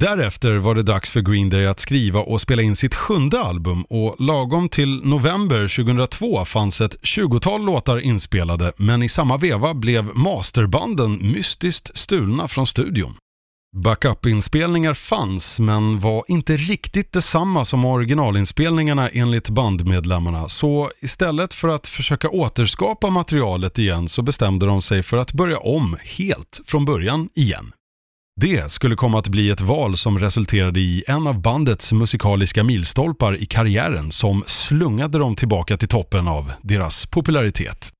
Därefter 0.00 0.56
var 0.56 0.74
det 0.74 0.82
dags 0.82 1.10
för 1.10 1.20
Green 1.20 1.50
Day 1.50 1.66
att 1.66 1.80
skriva 1.80 2.20
och 2.20 2.40
spela 2.40 2.62
in 2.62 2.76
sitt 2.76 2.94
sjunde 2.94 3.40
album 3.40 3.82
och 3.82 4.16
lagom 4.18 4.68
till 4.68 5.00
november 5.04 5.84
2002 5.84 6.44
fanns 6.44 6.80
ett 6.80 6.96
20-tal 7.02 7.64
låtar 7.64 7.98
inspelade 8.00 8.72
men 8.76 9.02
i 9.02 9.08
samma 9.08 9.36
veva 9.36 9.74
blev 9.74 10.16
masterbanden 10.16 11.32
mystiskt 11.32 11.96
stulna 11.98 12.48
från 12.48 12.66
studion. 12.66 13.14
Backup-inspelningar 13.76 14.94
fanns 14.94 15.60
men 15.60 16.00
var 16.00 16.24
inte 16.28 16.56
riktigt 16.56 17.12
detsamma 17.12 17.64
som 17.64 17.84
originalinspelningarna 17.84 19.08
enligt 19.08 19.48
bandmedlemmarna 19.48 20.48
så 20.48 20.90
istället 21.00 21.54
för 21.54 21.68
att 21.68 21.86
försöka 21.86 22.30
återskapa 22.30 23.10
materialet 23.10 23.78
igen 23.78 24.08
så 24.08 24.22
bestämde 24.22 24.66
de 24.66 24.82
sig 24.82 25.02
för 25.02 25.16
att 25.16 25.32
börja 25.32 25.58
om 25.58 25.96
helt 26.02 26.60
från 26.66 26.84
början 26.84 27.28
igen. 27.34 27.72
Det 28.40 28.72
skulle 28.72 28.96
komma 28.96 29.18
att 29.18 29.28
bli 29.28 29.50
ett 29.50 29.60
val 29.60 29.96
som 29.96 30.18
resulterade 30.18 30.80
i 30.80 31.04
en 31.06 31.26
av 31.26 31.40
bandets 31.40 31.92
musikaliska 31.92 32.64
milstolpar 32.64 33.36
i 33.36 33.46
karriären 33.46 34.10
som 34.10 34.44
slungade 34.46 35.18
dem 35.18 35.36
tillbaka 35.36 35.76
till 35.76 35.88
toppen 35.88 36.28
av 36.28 36.52
deras 36.62 37.06
popularitet. 37.06 37.92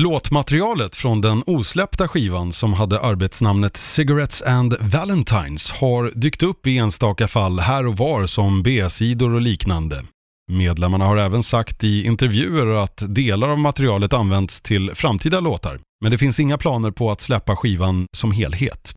Låtmaterialet 0.00 0.96
från 0.96 1.20
den 1.20 1.42
osläppta 1.46 2.08
skivan 2.08 2.52
som 2.52 2.72
hade 2.72 3.00
arbetsnamnet 3.00 3.76
Cigarettes 3.76 4.42
and 4.42 4.76
Valentines 4.80 5.70
har 5.70 6.12
dykt 6.14 6.42
upp 6.42 6.66
i 6.66 6.78
enstaka 6.78 7.28
fall 7.28 7.58
här 7.58 7.86
och 7.86 7.96
var 7.96 8.26
som 8.26 8.62
B-sidor 8.62 9.34
och 9.34 9.40
liknande. 9.40 10.04
Medlemmarna 10.52 11.04
har 11.04 11.16
även 11.16 11.42
sagt 11.42 11.84
i 11.84 12.04
intervjuer 12.04 12.66
att 12.66 13.02
delar 13.14 13.48
av 13.48 13.58
materialet 13.58 14.12
används 14.12 14.60
till 14.60 14.90
framtida 14.94 15.40
låtar, 15.40 15.80
men 16.00 16.12
det 16.12 16.18
finns 16.18 16.40
inga 16.40 16.58
planer 16.58 16.90
på 16.90 17.10
att 17.10 17.20
släppa 17.20 17.56
skivan 17.56 18.06
som 18.16 18.32
helhet. 18.32 18.94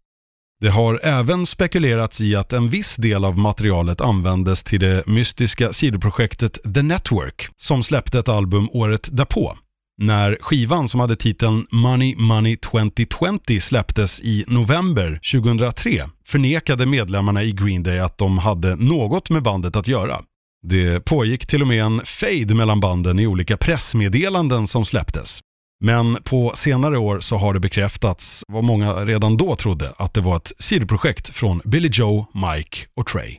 Det 0.63 0.69
har 0.69 0.99
även 1.03 1.45
spekulerats 1.45 2.21
i 2.21 2.35
att 2.35 2.53
en 2.53 2.69
viss 2.69 2.95
del 2.95 3.25
av 3.25 3.37
materialet 3.37 4.01
användes 4.01 4.63
till 4.63 4.79
det 4.79 5.03
mystiska 5.07 5.73
sidoprojektet 5.73 6.59
The 6.73 6.81
Network 6.81 7.49
som 7.57 7.83
släppte 7.83 8.19
ett 8.19 8.29
album 8.29 8.69
året 8.71 9.09
därpå. 9.11 9.57
När 9.97 10.37
skivan 10.41 10.87
som 10.87 10.99
hade 10.99 11.15
titeln 11.15 11.65
Money 11.71 12.15
Money 12.15 12.57
2020 12.57 13.59
släpptes 13.59 14.21
i 14.21 14.45
november 14.47 15.19
2003 15.31 16.09
förnekade 16.27 16.85
medlemmarna 16.85 17.43
i 17.43 17.51
Green 17.51 17.83
Day 17.83 17.99
att 17.99 18.17
de 18.17 18.37
hade 18.37 18.75
något 18.75 19.29
med 19.29 19.43
bandet 19.43 19.75
att 19.75 19.87
göra. 19.87 20.21
Det 20.67 21.05
pågick 21.05 21.45
till 21.47 21.61
och 21.61 21.67
med 21.67 21.83
en 21.83 22.01
fade 22.05 22.55
mellan 22.55 22.79
banden 22.79 23.19
i 23.19 23.27
olika 23.27 23.57
pressmeddelanden 23.57 24.67
som 24.67 24.85
släpptes. 24.85 25.39
Men 25.85 26.17
på 26.23 26.51
senare 26.55 26.97
år 26.97 27.19
så 27.19 27.37
har 27.37 27.53
det 27.53 27.59
bekräftats 27.59 28.43
vad 28.47 28.63
många 28.63 28.93
redan 28.93 29.37
då 29.37 29.55
trodde 29.55 29.93
att 29.97 30.13
det 30.13 30.21
var 30.21 30.35
ett 30.35 30.51
sidoprojekt 30.59 31.29
från 31.29 31.61
Billy 31.65 31.89
Joe, 31.91 32.25
Mike 32.33 32.77
och 32.95 33.07
Trey. 33.07 33.37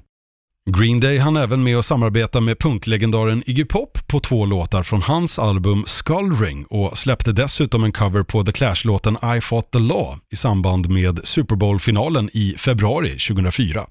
Green 0.70 1.00
Day 1.00 1.18
hann 1.18 1.36
även 1.36 1.62
med 1.62 1.78
att 1.78 1.84
samarbeta 1.84 2.40
med 2.40 2.58
punklegendaren 2.58 3.42
Iggy 3.46 3.64
Pop 3.64 3.98
på 4.06 4.20
två 4.20 4.46
låtar 4.46 4.82
från 4.82 5.02
hans 5.02 5.38
album 5.38 5.84
Skullring 5.86 6.64
och 6.64 6.98
släppte 6.98 7.32
dessutom 7.32 7.84
en 7.84 7.92
cover 7.92 8.22
på 8.22 8.44
The 8.44 8.52
Clash-låten 8.52 9.16
I 9.36 9.40
Fought 9.40 9.70
the 9.70 9.78
Law 9.78 10.18
i 10.32 10.36
samband 10.36 10.90
med 10.90 11.20
Super 11.24 11.56
Bowl-finalen 11.56 12.30
i 12.32 12.54
februari 12.58 13.10
2004. 13.10 13.86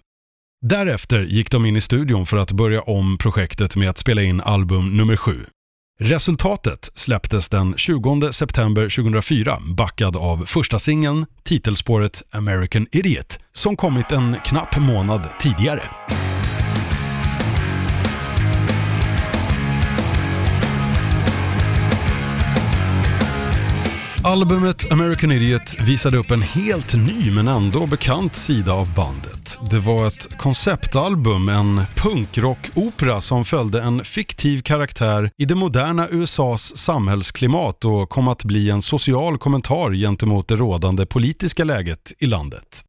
Därefter 0.62 1.22
gick 1.24 1.52
de 1.52 1.66
in 1.66 1.76
i 1.76 1.82
studion 1.82 2.26
för 2.26 2.38
att 2.38 2.52
börja 2.52 2.82
om 2.82 3.18
projektet 3.18 3.76
med 3.76 3.90
att 3.90 3.98
spela 3.98 4.22
in 4.22 4.42
album 4.42 4.98
nummer 4.98 5.18
sju. 5.18 5.46
Resultatet 6.00 6.92
släpptes 6.96 7.50
den 7.50 7.78
20 7.78 8.32
september 8.32 8.82
2004 8.82 9.60
backad 9.78 10.16
av 10.16 10.46
första 10.46 10.80
singeln, 10.80 11.26
titelspåret 11.44 12.24
American 12.32 12.88
Idiot, 12.92 13.40
som 13.54 13.76
kommit 13.76 14.12
en 14.12 14.36
knapp 14.46 14.78
månad 14.78 15.30
tidigare. 15.40 15.84
Albumet 24.26 24.92
American 24.92 25.32
Idiot 25.32 25.82
visade 25.82 26.18
upp 26.18 26.32
en 26.32 26.42
helt 26.42 26.94
ny 26.96 27.32
men 27.32 27.48
ändå 27.48 27.88
bekant 27.88 28.36
sida 28.36 28.74
av 28.74 28.94
bandet. 28.96 29.60
Det 29.72 29.80
var 29.80 30.08
ett 30.08 30.38
konceptalbum, 30.38 31.50
en 31.50 31.82
punkrockopera 31.96 33.22
som 33.22 33.46
följde 33.46 33.82
en 33.82 34.04
fiktiv 34.04 34.62
karaktär 34.62 35.32
i 35.38 35.46
det 35.46 35.56
moderna 35.56 36.08
USAs 36.12 36.78
samhällsklimat 36.78 37.86
och 37.86 38.10
kom 38.10 38.28
att 38.28 38.44
bli 38.44 38.70
en 38.70 38.82
social 38.82 39.38
kommentar 39.38 39.94
gentemot 39.94 40.48
det 40.48 40.56
rådande 40.56 41.06
politiska 41.06 41.64
läget 41.64 42.14
i 42.20 42.26
landet. 42.26 42.84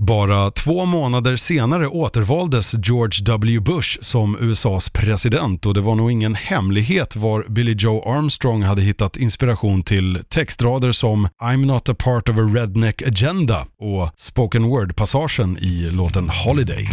Bara 0.00 0.50
två 0.50 0.84
månader 0.84 1.36
senare 1.36 1.88
återvaldes 1.88 2.74
George 2.82 3.24
W. 3.24 3.60
Bush 3.60 3.98
som 4.00 4.36
USAs 4.40 4.90
president 4.90 5.66
och 5.66 5.74
det 5.74 5.80
var 5.80 5.94
nog 5.94 6.12
ingen 6.12 6.34
hemlighet 6.34 7.16
var 7.16 7.46
Billy 7.48 7.74
Joe 7.78 8.16
Armstrong 8.16 8.62
hade 8.62 8.82
hittat 8.82 9.16
inspiration 9.16 9.82
till 9.82 10.22
textrader 10.28 10.92
som 10.92 11.28
I'm 11.42 11.66
not 11.66 11.88
a 11.88 11.94
part 11.98 12.28
of 12.28 12.38
a 12.38 12.40
redneck 12.40 13.02
agenda 13.02 13.66
och 13.78 14.10
spoken 14.16 14.62
word-passagen 14.62 15.58
i 15.58 15.90
låten 15.90 16.28
Holiday. 16.28 16.86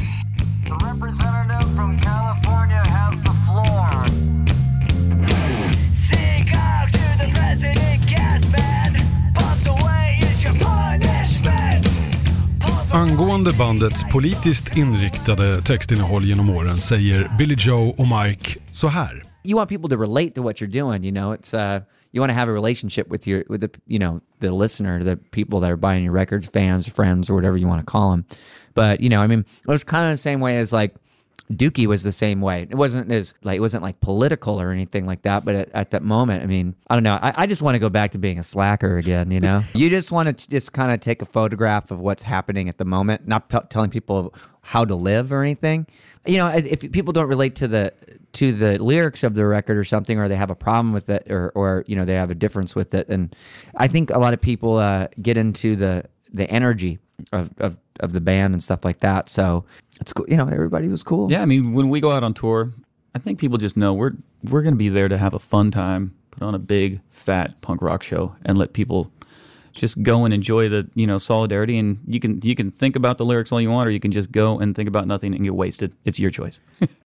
Angående 12.97 13.51
bandets 13.57 14.03
politiskt 14.11 14.77
inriktade 14.77 15.61
textinnehåll 15.61 16.23
genom 16.23 16.49
åren 16.49 16.77
säger 16.77 17.31
Billy 17.37 17.55
Joe 17.59 17.95
och 17.97 18.07
Mike 18.07 18.59
så 18.71 18.87
här. 18.87 19.23
you 19.47 19.55
want 19.55 19.69
people 19.69 19.87
to 19.87 19.97
relate 19.97 20.35
to 20.35 20.41
what 20.41 20.59
you're 20.59 20.67
doing. 20.67 21.03
You 21.03 21.11
know, 21.11 21.31
it's 21.31 21.53
uh, 21.53 21.79
you 22.11 22.19
want 22.19 22.31
to 22.31 22.33
have 22.33 22.49
a 22.49 22.51
relationship 22.51 23.07
with 23.07 23.25
your 23.25 23.45
with 23.47 23.61
the 23.61 23.71
you 23.87 23.97
know 23.97 24.21
the 24.39 24.51
listener, 24.51 25.03
the 25.03 25.15
people 25.31 25.61
that 25.61 25.71
are 25.71 25.77
buying 25.77 26.03
your 26.03 26.11
records, 26.11 26.47
fans, 26.47 26.89
friends, 26.89 27.29
or 27.29 27.35
whatever 27.35 27.55
you 27.55 27.67
want 27.67 27.79
to 27.79 27.85
call 27.85 28.11
them. 28.11 28.25
But 28.73 28.99
you 28.99 29.09
know, 29.09 29.21
I 29.21 29.27
mean, 29.27 29.39
it 29.39 29.67
was 29.67 29.85
kind 29.85 30.05
of 30.05 30.11
the 30.11 30.17
same 30.17 30.41
way 30.41 30.57
as 30.57 30.73
like 30.73 30.95
Dookie 31.51 31.87
was 31.87 32.03
the 32.03 32.11
same 32.11 32.41
way. 32.41 32.67
It 32.69 32.75
wasn't 32.75 33.09
as 33.11 33.33
like 33.41 33.57
it 33.57 33.61
wasn't 33.61 33.81
like 33.81 33.99
political 34.01 34.59
or 34.59 34.71
anything 34.71 35.05
like 35.05 35.21
that. 35.21 35.45
But 35.45 35.55
at, 35.55 35.69
at 35.73 35.91
that 35.91 36.03
moment, 36.03 36.43
I 36.43 36.45
mean, 36.45 36.75
I 36.89 36.95
don't 36.95 37.03
know. 37.03 37.17
I, 37.21 37.43
I 37.43 37.45
just 37.45 37.61
want 37.61 37.75
to 37.75 37.79
go 37.79 37.89
back 37.89 38.11
to 38.11 38.17
being 38.17 38.37
a 38.37 38.43
slacker 38.43 38.97
again. 38.97 39.31
You 39.31 39.39
know, 39.39 39.63
you 39.73 39.89
just 39.89 40.11
want 40.11 40.37
to 40.37 40.49
just 40.49 40.73
kind 40.73 40.91
of 40.91 40.99
take 40.99 41.21
a 41.21 41.25
photograph 41.25 41.89
of 41.89 41.99
what's 41.99 42.23
happening 42.23 42.67
at 42.67 42.77
the 42.77 42.85
moment, 42.85 43.27
not 43.27 43.47
p- 43.47 43.59
telling 43.69 43.89
people 43.89 44.33
how 44.61 44.83
to 44.83 44.95
live 44.95 45.31
or 45.31 45.41
anything. 45.41 45.87
You 46.25 46.37
know, 46.37 46.47
if 46.49 46.91
people 46.91 47.13
don't 47.13 47.29
relate 47.29 47.55
to 47.55 47.67
the 47.69 47.93
to 48.33 48.51
the 48.51 48.83
lyrics 48.83 49.23
of 49.23 49.33
the 49.33 49.45
record 49.45 49.77
or 49.77 49.85
something, 49.85 50.19
or 50.19 50.27
they 50.27 50.35
have 50.35 50.51
a 50.51 50.55
problem 50.55 50.91
with 50.91 51.09
it, 51.09 51.27
or 51.29 51.53
or 51.55 51.85
you 51.87 51.95
know 51.95 52.03
they 52.03 52.15
have 52.15 52.29
a 52.29 52.35
difference 52.35 52.75
with 52.75 52.93
it, 52.93 53.07
and 53.07 53.33
I 53.77 53.87
think 53.87 54.09
a 54.09 54.19
lot 54.19 54.33
of 54.33 54.41
people 54.41 54.77
uh, 54.77 55.07
get 55.21 55.37
into 55.37 55.77
the 55.77 56.03
the 56.33 56.49
energy 56.49 56.99
of, 57.31 57.51
of 57.59 57.77
of 57.99 58.13
the 58.13 58.21
band 58.21 58.53
and 58.53 58.63
stuff 58.63 58.85
like 58.85 58.99
that. 58.99 59.29
So 59.29 59.65
it's 59.99 60.13
cool. 60.13 60.25
You 60.27 60.37
know, 60.37 60.47
everybody 60.47 60.87
was 60.87 61.03
cool. 61.03 61.31
Yeah, 61.31 61.41
I 61.41 61.45
mean, 61.45 61.73
when 61.73 61.89
we 61.89 61.99
go 61.99 62.11
out 62.11 62.23
on 62.23 62.33
tour, 62.33 62.71
I 63.15 63.19
think 63.19 63.39
people 63.39 63.57
just 63.57 63.77
know 63.77 63.93
we're 63.93 64.13
we're 64.49 64.61
going 64.61 64.73
to 64.73 64.77
be 64.77 64.89
there 64.89 65.07
to 65.07 65.17
have 65.17 65.33
a 65.33 65.39
fun 65.39 65.71
time, 65.71 66.15
put 66.31 66.43
on 66.43 66.53
a 66.55 66.59
big 66.59 67.01
fat 67.11 67.59
punk 67.61 67.81
rock 67.81 68.03
show, 68.03 68.35
and 68.45 68.57
let 68.57 68.73
people 68.73 69.11
just 69.73 70.01
go 70.03 70.25
and 70.25 70.33
enjoy 70.33 70.69
the 70.69 70.87
you 70.95 71.07
know 71.07 71.17
solidarity. 71.17 71.77
And 71.77 71.99
you 72.07 72.19
can 72.19 72.41
you 72.43 72.55
can 72.55 72.71
think 72.71 72.95
about 72.95 73.17
the 73.17 73.25
lyrics 73.25 73.51
all 73.51 73.61
you 73.61 73.69
want, 73.69 73.87
or 73.87 73.91
you 73.91 73.99
can 73.99 74.11
just 74.11 74.31
go 74.31 74.59
and 74.59 74.75
think 74.75 74.87
about 74.87 75.07
nothing 75.07 75.33
and 75.33 75.43
get 75.43 75.55
wasted. 75.55 75.93
It's 76.05 76.19
your 76.19 76.31
choice. 76.31 76.59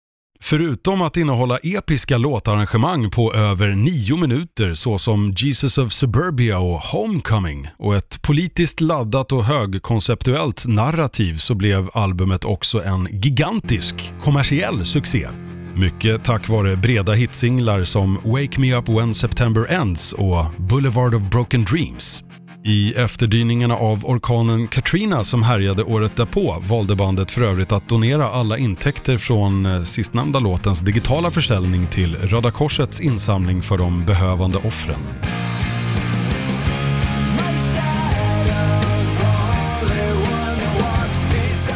Förutom 0.45 1.01
att 1.01 1.17
innehålla 1.17 1.57
episka 1.57 2.17
låtarrangemang 2.17 3.11
på 3.11 3.33
över 3.33 3.69
nio 3.69 4.17
minuter 4.17 4.73
såsom 4.73 5.33
Jesus 5.37 5.77
of 5.77 5.93
Suburbia 5.93 6.59
och 6.59 6.79
Homecoming 6.79 7.67
och 7.77 7.95
ett 7.95 8.21
politiskt 8.21 8.81
laddat 8.81 9.31
och 9.31 9.45
högkonceptuellt 9.45 10.65
narrativ 10.67 11.37
så 11.37 11.55
blev 11.55 11.89
albumet 11.93 12.45
också 12.45 12.83
en 12.83 13.07
gigantisk 13.11 14.13
kommersiell 14.23 14.85
succé. 14.85 15.27
Mycket 15.75 16.23
tack 16.23 16.49
vare 16.49 16.75
breda 16.75 17.13
hitsinglar 17.13 17.83
som 17.83 18.15
Wake 18.23 18.59
Me 18.59 18.75
Up 18.75 18.89
When 18.89 19.13
September 19.13 19.71
Ends 19.71 20.13
och 20.13 20.45
Boulevard 20.57 21.13
of 21.13 21.21
Broken 21.21 21.63
Dreams. 21.63 22.23
I 22.65 22.93
efterdyningarna 22.93 23.75
av 23.75 24.05
orkanen 24.05 24.67
Katrina 24.67 25.23
som 25.23 25.43
härjade 25.43 25.83
året 25.83 26.15
därpå 26.15 26.63
valde 26.67 26.95
bandet 26.95 27.31
för 27.31 27.41
övrigt 27.41 27.71
att 27.71 27.89
donera 27.89 28.29
alla 28.29 28.57
intäkter 28.57 29.17
från 29.17 29.65
eh, 29.65 29.83
sistnämnda 29.83 30.39
låtens 30.39 30.79
digitala 30.79 31.31
försäljning 31.31 31.87
till 31.87 32.15
Röda 32.15 32.51
Korsets 32.51 33.01
insamling 33.01 33.61
för 33.61 33.77
de 33.77 34.05
behövande 34.05 34.57
offren. 34.57 34.99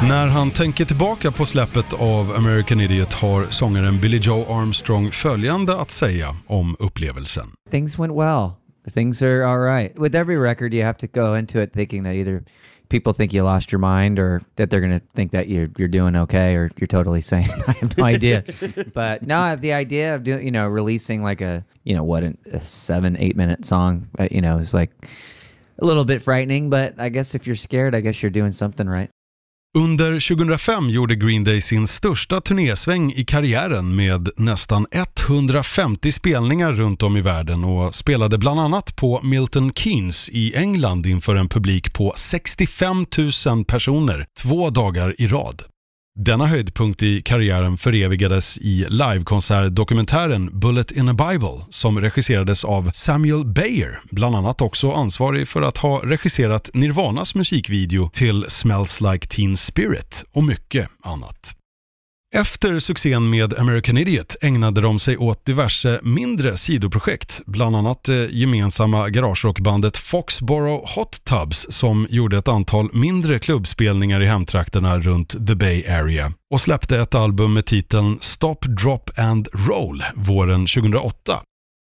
När 0.07 0.27
han 0.27 0.51
tänker 0.51 0.85
tillbaka 0.85 1.31
på 1.31 1.45
släppet 1.45 1.93
av 1.93 2.35
American 2.35 2.79
Idiot 2.79 3.13
har 3.13 3.45
sångaren 3.49 3.99
Billy 3.99 4.17
Joe 4.17 4.45
Armstrong 4.49 5.11
följande 5.11 5.81
att 5.81 5.91
säga 5.91 6.35
om 6.47 6.75
upplevelsen. 6.79 7.47
things 7.71 7.99
went 7.99 8.13
well. 8.13 8.66
Things 8.89 9.21
are 9.21 9.43
all 9.43 9.59
right. 9.59 9.97
With 9.97 10.15
every 10.15 10.37
record, 10.37 10.73
you 10.73 10.83
have 10.83 10.97
to 10.97 11.07
go 11.07 11.33
into 11.35 11.59
it 11.59 11.71
thinking 11.71 12.03
that 12.03 12.15
either 12.15 12.43
people 12.89 13.13
think 13.13 13.33
you 13.33 13.43
lost 13.43 13.71
your 13.71 13.79
mind 13.79 14.17
or 14.17 14.41
that 14.55 14.69
they're 14.69 14.79
going 14.79 14.97
to 14.97 15.05
think 15.13 15.31
that 15.31 15.49
you're, 15.49 15.67
you're 15.77 15.87
doing 15.87 16.15
okay 16.15 16.55
or 16.55 16.71
you're 16.77 16.87
totally 16.87 17.21
sane. 17.21 17.49
I 17.67 17.71
have 17.73 17.97
no 17.97 18.05
idea. 18.05 18.43
but 18.93 19.23
no, 19.23 19.55
the 19.55 19.73
idea 19.73 20.15
of 20.15 20.23
doing, 20.23 20.45
you 20.45 20.51
know, 20.51 20.67
releasing 20.67 21.23
like 21.23 21.41
a, 21.41 21.65
you 21.83 21.95
know, 21.95 22.03
what, 22.03 22.23
a 22.23 22.59
seven, 22.59 23.17
eight 23.17 23.35
minute 23.35 23.65
song, 23.65 24.07
uh, 24.19 24.27
you 24.31 24.41
know, 24.41 24.57
is 24.57 24.73
like 24.73 24.91
a 25.79 25.85
little 25.85 26.05
bit 26.05 26.21
frightening. 26.21 26.69
But 26.69 26.95
I 26.97 27.09
guess 27.09 27.35
if 27.35 27.45
you're 27.45 27.55
scared, 27.55 27.93
I 27.93 28.01
guess 28.01 28.21
you're 28.21 28.31
doing 28.31 28.51
something 28.51 28.87
right. 28.87 29.09
Under 29.77 30.19
2005 30.19 30.89
gjorde 30.89 31.15
Green 31.15 31.43
Day 31.43 31.61
sin 31.61 31.87
största 31.87 32.41
turnésväng 32.41 33.13
i 33.13 33.25
karriären 33.25 33.95
med 33.95 34.29
nästan 34.37 34.87
150 34.91 36.11
spelningar 36.11 36.71
runt 36.71 37.03
om 37.03 37.17
i 37.17 37.21
världen 37.21 37.63
och 37.63 37.95
spelade 37.95 38.37
bland 38.37 38.59
annat 38.59 38.95
på 38.95 39.21
Milton 39.21 39.73
Keynes 39.73 40.29
i 40.29 40.55
England 40.55 41.05
inför 41.05 41.35
en 41.35 41.49
publik 41.49 41.93
på 41.93 42.13
65 42.15 43.05
000 43.45 43.65
personer 43.65 44.25
två 44.41 44.69
dagar 44.69 45.15
i 45.21 45.27
rad. 45.27 45.63
Denna 46.19 46.45
höjdpunkt 46.45 47.03
i 47.03 47.21
karriären 47.21 47.77
förevigades 47.77 48.57
i 48.57 48.85
livekonsertdokumentären 48.89 50.59
Bullet 50.59 50.91
in 50.91 51.09
a 51.09 51.13
Bible 51.13 51.65
som 51.69 52.01
regisserades 52.01 52.63
av 52.63 52.91
Samuel 52.93 53.45
Bayer, 53.45 53.99
bland 54.11 54.35
annat 54.35 54.61
också 54.61 54.91
ansvarig 54.91 55.47
för 55.47 55.61
att 55.61 55.77
ha 55.77 56.01
regisserat 56.05 56.69
Nirvanas 56.73 57.35
musikvideo 57.35 58.09
till 58.09 58.45
Smells 58.47 59.01
Like 59.01 59.27
Teen 59.27 59.57
Spirit 59.57 60.23
och 60.31 60.43
mycket 60.43 60.89
annat. 61.03 61.56
Efter 62.37 62.79
succén 62.79 63.29
med 63.29 63.59
American 63.59 63.97
Idiot 63.97 64.35
ägnade 64.41 64.81
de 64.81 64.99
sig 64.99 65.17
åt 65.17 65.45
diverse 65.45 65.99
mindre 66.03 66.57
sidoprojekt, 66.57 67.41
bland 67.45 67.75
annat 67.75 68.03
det 68.03 68.29
gemensamma 68.31 69.09
garagerockbandet 69.09 69.97
Foxborough 69.97 70.95
Hot 70.95 71.23
Tubs 71.23 71.67
som 71.69 72.07
gjorde 72.09 72.37
ett 72.37 72.47
antal 72.47 72.89
mindre 72.93 73.39
klubbspelningar 73.39 74.21
i 74.21 74.25
hemtrakterna 74.25 74.99
runt 74.99 75.47
The 75.47 75.55
Bay 75.55 75.85
Area 75.87 76.33
och 76.51 76.61
släppte 76.61 76.99
ett 76.99 77.15
album 77.15 77.53
med 77.53 77.65
titeln 77.65 78.17
Stop, 78.21 78.65
Drop 78.81 79.09
and 79.17 79.47
Roll 79.53 80.03
våren 80.15 80.67
2008. 80.67 81.41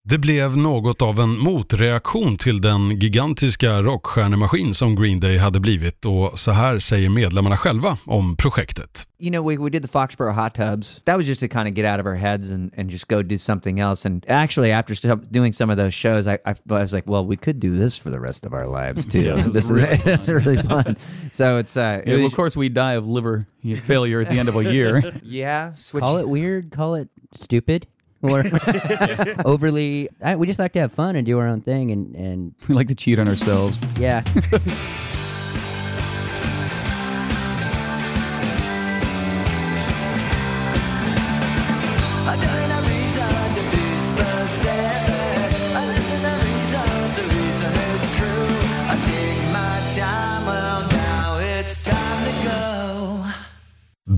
Det 0.05 0.19
blev 0.19 0.57
något 0.57 1.03
av 1.03 1.21
en 1.21 1.39
motreaktion 1.39 2.37
till 2.39 2.61
den 2.61 2.91
gigantiska 2.99 3.83
rockstjärnemaskin 3.83 4.75
som 4.75 4.95
Green 4.97 5.21
Day 5.21 5.39
hade 5.39 5.61
blivit 5.61 6.05
och 6.07 6.39
så 6.39 6.51
här 6.51 6.79
säger 6.79 7.09
medlemmarna 7.09 7.57
själva 7.57 7.99
om 8.05 8.37
projektet. 8.37 9.07
you 9.23 9.31
know, 9.31 9.41
we, 9.51 9.57
we 9.57 9.71
did 9.71 9.83
the 9.83 9.89
Foxborough 9.89 10.33
hot 10.35 10.55
tubs. 10.55 11.01
That 11.05 11.17
was 11.17 11.27
just 11.29 11.41
to 11.41 11.49
kind 11.49 11.69
of 11.69 11.75
get 11.75 11.85
out 11.87 12.01
of 12.01 12.07
our 12.07 12.17
heads 12.17 12.51
and, 12.51 12.73
and 12.77 12.91
just 12.91 13.07
go 13.09 13.23
do 13.23 13.39
something 13.39 13.79
else. 13.79 14.05
And 14.09 14.25
actually, 14.29 14.73
after 14.73 14.95
st- 14.97 15.31
doing 15.31 15.53
some 15.53 15.71
of 15.71 15.77
those 15.79 15.95
shows, 15.95 16.27
I, 16.27 16.39
I, 16.45 16.55
I 16.71 16.83
was 16.83 16.93
like, 16.93 17.07
well, 17.07 17.25
we 17.25 17.37
could 17.37 17.61
do 17.61 17.77
this 17.77 17.97
for 17.97 18.11
the 18.11 18.19
rest 18.19 18.45
of 18.47 18.53
our 18.53 18.67
lives 18.67 19.07
too. 19.07 19.35
this 19.53 19.71
is 19.71 19.81
it's 20.07 20.29
really 20.29 20.57
fun. 20.61 20.97
So 21.31 21.59
it's 21.59 21.77
uh, 21.77 22.01
it 22.05 22.09
Yeah, 22.09 22.15
well, 22.15 22.23
was- 22.25 22.33
of 22.33 22.37
course, 22.37 22.57
we 22.57 22.69
die 22.69 22.95
of 22.95 23.07
liver 23.07 23.47
failure 23.77 24.21
at 24.21 24.29
the 24.29 24.39
end 24.41 24.49
of 24.49 24.57
a 24.57 24.65
year. 24.73 25.13
yeah. 25.23 25.73
Switch, 25.75 26.03
Call 26.03 26.17
it 26.19 26.29
weird, 26.29 26.73
call 26.73 26.97
it 26.97 27.09
stupid, 27.37 27.87
or 28.23 28.45
overly. 29.45 30.09
I, 30.23 30.37
we 30.37 30.47
just 30.47 30.59
like 30.59 30.73
to 30.73 30.81
have 30.81 30.93
fun 30.93 31.17
and 31.17 31.27
do 31.27 31.39
our 31.39 31.47
own 31.49 31.61
thing, 31.61 31.91
and 31.91 32.15
and 32.15 32.55
we 32.69 32.75
like 32.75 32.89
to 32.89 32.95
cheat 32.95 33.19
on 33.19 33.29
ourselves. 33.29 33.79
yeah. 33.99 34.23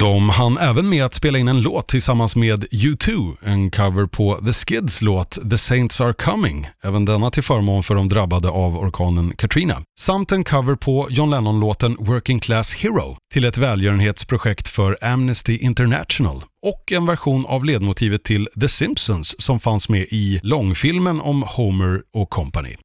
De 0.05 0.29
hann 0.29 0.59
även 0.59 0.88
med 0.88 1.05
att 1.05 1.14
spela 1.14 1.38
in 1.38 1.49
en 1.49 1.61
låt 1.61 1.88
tillsammans 1.88 2.37
med 2.37 2.64
U2, 2.64 3.37
en 3.43 3.71
cover 3.71 4.07
på 4.07 4.35
The 4.35 4.53
Skids 4.53 5.03
låt 5.03 5.51
The 5.51 5.59
Saints 5.59 6.01
Are 6.01 6.14
Coming, 6.14 6.69
även 6.83 7.05
denna 7.05 7.31
till 7.31 7.43
förmån 7.43 7.83
för 7.83 7.95
de 7.95 8.09
drabbade 8.09 8.49
av 8.49 8.79
orkanen 8.79 9.33
Katrina, 9.37 9.83
samt 10.01 10.33
en 10.33 10.45
cover 10.45 10.75
på 10.75 11.07
John 11.11 11.31
Lennon-låten 11.31 11.97
Working 12.01 12.40
Class 12.40 12.75
Hero 12.75 13.17
till 13.33 13.45
ett 13.45 13.59
välgörenhetsprojekt 13.59 14.69
för 14.69 14.99
Amnesty 15.01 15.57
International 15.57 16.45
och 16.62 16.93
en 16.93 17.07
version 17.07 17.47
av 17.47 17.64
ledmotivet 17.64 18.25
till 18.25 18.49
The 18.61 18.69
Simpsons 18.69 19.35
som 19.38 19.61
fanns 19.61 19.88
med 19.88 20.07
i 20.11 20.40
långfilmen 20.43 21.21
om 21.21 21.43
Homer 21.43 22.03
och 22.14 22.31
Company. 22.31 22.77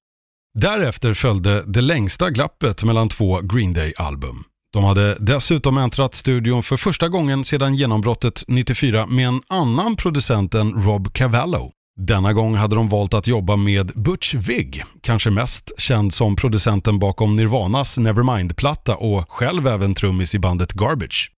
Därefter 0.59 1.13
följde 1.13 1.63
det 1.67 1.81
längsta 1.81 2.29
glappet 2.29 2.83
mellan 2.83 3.09
två 3.09 3.39
Green 3.41 3.73
Day-album. 3.73 4.43
De 4.73 4.83
hade 4.83 5.17
dessutom 5.19 5.77
äntrat 5.77 6.15
studion 6.15 6.63
för 6.63 6.77
första 6.77 7.09
gången 7.09 7.45
sedan 7.45 7.75
genombrottet 7.75 8.43
94 8.47 9.05
med 9.05 9.27
en 9.27 9.41
annan 9.47 9.95
producent 9.95 10.55
än 10.55 10.73
Rob 10.73 11.13
Cavallo. 11.13 11.71
Denna 11.99 12.33
gång 12.33 12.55
hade 12.55 12.75
de 12.75 12.89
valt 12.89 13.13
att 13.13 13.27
jobba 13.27 13.55
med 13.55 13.91
Butch 13.95 14.33
Vig, 14.33 14.83
kanske 15.01 15.29
mest 15.29 15.71
känd 15.77 16.13
som 16.13 16.35
producenten 16.35 16.99
bakom 16.99 17.35
Nirvanas 17.35 17.97
Nevermind-platta 17.97 18.95
och 18.95 19.31
själv 19.31 19.67
även 19.67 19.95
trummis 19.95 20.35
i 20.35 20.39
bandet 20.39 20.73
Garbage. 20.73 21.31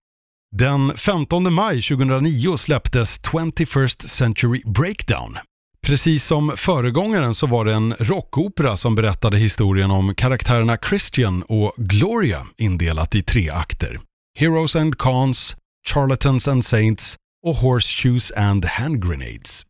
Den 0.56 0.96
15 0.96 1.52
maj 1.52 1.82
2009 1.82 2.56
släpptes 2.56 3.20
21st 3.20 4.08
Century 4.08 4.62
Breakdown. 4.64 5.38
Precis 5.86 6.24
som 6.24 6.52
föregångaren 6.56 7.34
så 7.34 7.46
var 7.46 7.64
det 7.64 7.74
en 7.74 7.92
rockopera 7.92 8.76
som 8.76 8.94
berättade 8.94 9.36
historien 9.38 9.90
om 9.90 10.14
karaktärerna 10.14 10.76
Christian 10.88 11.42
och 11.42 11.72
Gloria 11.76 12.46
indelat 12.56 13.14
i 13.14 13.22
tre 13.22 13.50
akter. 13.50 14.00
Heroes 14.38 14.76
and 14.76 14.98
Cons, 14.98 15.56
Charlatans 15.88 16.48
and 16.48 16.64
Saints 16.64 17.16
och 17.46 17.56
Horseshoes 17.56 18.32
and 18.36 18.64
Hand 18.64 19.08
Grenades. 19.08 19.66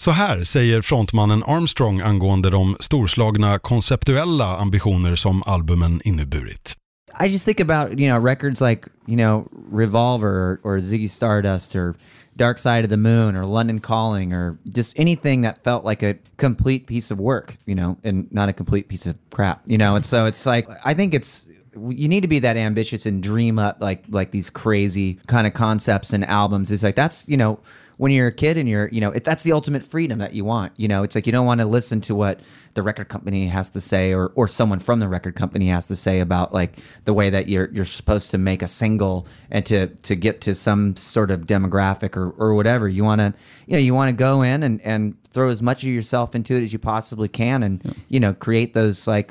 Så 0.00 0.10
här 0.10 0.44
säger 0.44 0.82
frontmannen 0.82 1.42
Armstrong 1.42 2.00
angående 2.00 2.50
de 2.50 2.76
storslagna 2.80 3.58
konceptuella 3.58 4.56
ambitioner 4.56 5.16
som 5.16 5.42
albumen 5.42 6.00
inneburit. 6.04 6.76
I 7.20 7.26
just 7.26 7.44
think 7.44 7.60
about 7.60 8.00
you 8.00 8.08
know 8.10 8.24
records 8.24 8.60
like 8.60 8.88
you 9.06 9.16
know 9.16 9.48
Revolver 9.72 10.28
or, 10.28 10.60
or 10.62 10.78
Ziggy 10.80 11.08
Stardust 11.08 11.76
or 11.76 11.94
Dark 12.36 12.58
Side 12.58 12.84
of 12.84 12.90
the 12.90 12.96
Moon 12.96 13.36
or 13.36 13.46
London 13.46 13.78
Calling 13.78 14.32
or 14.32 14.58
just 14.70 14.98
anything 14.98 15.42
that 15.42 15.62
felt 15.62 15.84
like 15.84 16.02
a 16.02 16.16
complete 16.38 16.86
piece 16.86 17.10
of 17.10 17.20
work, 17.20 17.56
you 17.66 17.74
know, 17.74 17.98
and 18.04 18.30
not 18.32 18.48
a 18.48 18.52
complete 18.52 18.88
piece 18.88 19.06
of 19.06 19.18
crap, 19.30 19.62
you 19.66 19.76
know. 19.76 19.96
And 19.96 20.04
so 20.04 20.26
it's 20.26 20.46
like 20.46 20.68
I 20.84 20.94
think 20.94 21.14
it's 21.14 21.46
you 21.74 22.08
need 22.08 22.20
to 22.20 22.28
be 22.28 22.38
that 22.38 22.56
ambitious 22.56 23.06
and 23.06 23.22
dream 23.22 23.58
up 23.58 23.78
like 23.80 24.04
like 24.08 24.30
these 24.30 24.50
crazy 24.50 25.18
kind 25.26 25.46
of 25.46 25.54
concepts 25.54 26.12
and 26.12 26.24
albums. 26.24 26.70
It's 26.70 26.82
like 26.82 26.96
that's 26.96 27.28
you 27.28 27.36
know 27.36 27.60
when 28.02 28.10
you're 28.10 28.26
a 28.26 28.32
kid 28.32 28.56
and 28.56 28.68
you're 28.68 28.88
you 28.88 29.00
know 29.00 29.12
it, 29.12 29.22
that's 29.22 29.44
the 29.44 29.52
ultimate 29.52 29.84
freedom 29.84 30.18
that 30.18 30.32
you 30.34 30.44
want 30.44 30.72
you 30.76 30.88
know? 30.88 31.04
It's 31.04 31.14
like 31.14 31.24
you 31.24 31.30
don't 31.30 31.46
want 31.46 31.60
to 31.60 31.66
listen 31.66 32.00
to 32.00 32.16
what 32.16 32.40
the 32.74 32.82
record 32.82 33.08
company 33.08 33.46
has 33.46 33.70
to 33.70 33.80
say 33.80 34.12
or 34.12 34.32
or 34.34 34.48
someone 34.48 34.80
from 34.80 34.98
the 34.98 35.06
record 35.06 35.36
company 35.36 35.68
has 35.68 35.86
to 35.86 35.94
say 35.94 36.18
about 36.18 36.52
like 36.52 36.78
the 37.04 37.14
way 37.14 37.30
that 37.30 37.48
you're 37.48 37.70
you're 37.72 37.84
supposed 37.84 38.32
to 38.32 38.38
make 38.38 38.60
a 38.60 38.66
single 38.66 39.28
and 39.52 39.64
to 39.66 39.86
to 39.86 40.16
get 40.16 40.40
to 40.40 40.52
some 40.52 40.96
sort 40.96 41.30
of 41.30 41.42
demographic 41.42 42.16
or 42.16 42.30
or 42.30 42.54
whatever. 42.54 42.88
You 42.88 43.04
want 43.04 43.20
to 43.20 43.32
you 43.66 43.74
know 43.74 43.78
you 43.78 43.94
want 43.94 44.08
to 44.08 44.16
go 44.16 44.42
in 44.42 44.64
and 44.64 44.80
and 44.80 45.16
throw 45.30 45.48
as 45.48 45.62
much 45.62 45.84
of 45.84 45.88
yourself 45.88 46.34
into 46.34 46.56
it 46.56 46.64
as 46.64 46.72
you 46.72 46.80
possibly 46.80 47.28
can 47.28 47.62
and 47.62 48.02
you 48.08 48.18
know 48.18 48.34
create 48.34 48.74
those 48.74 49.06
like 49.06 49.30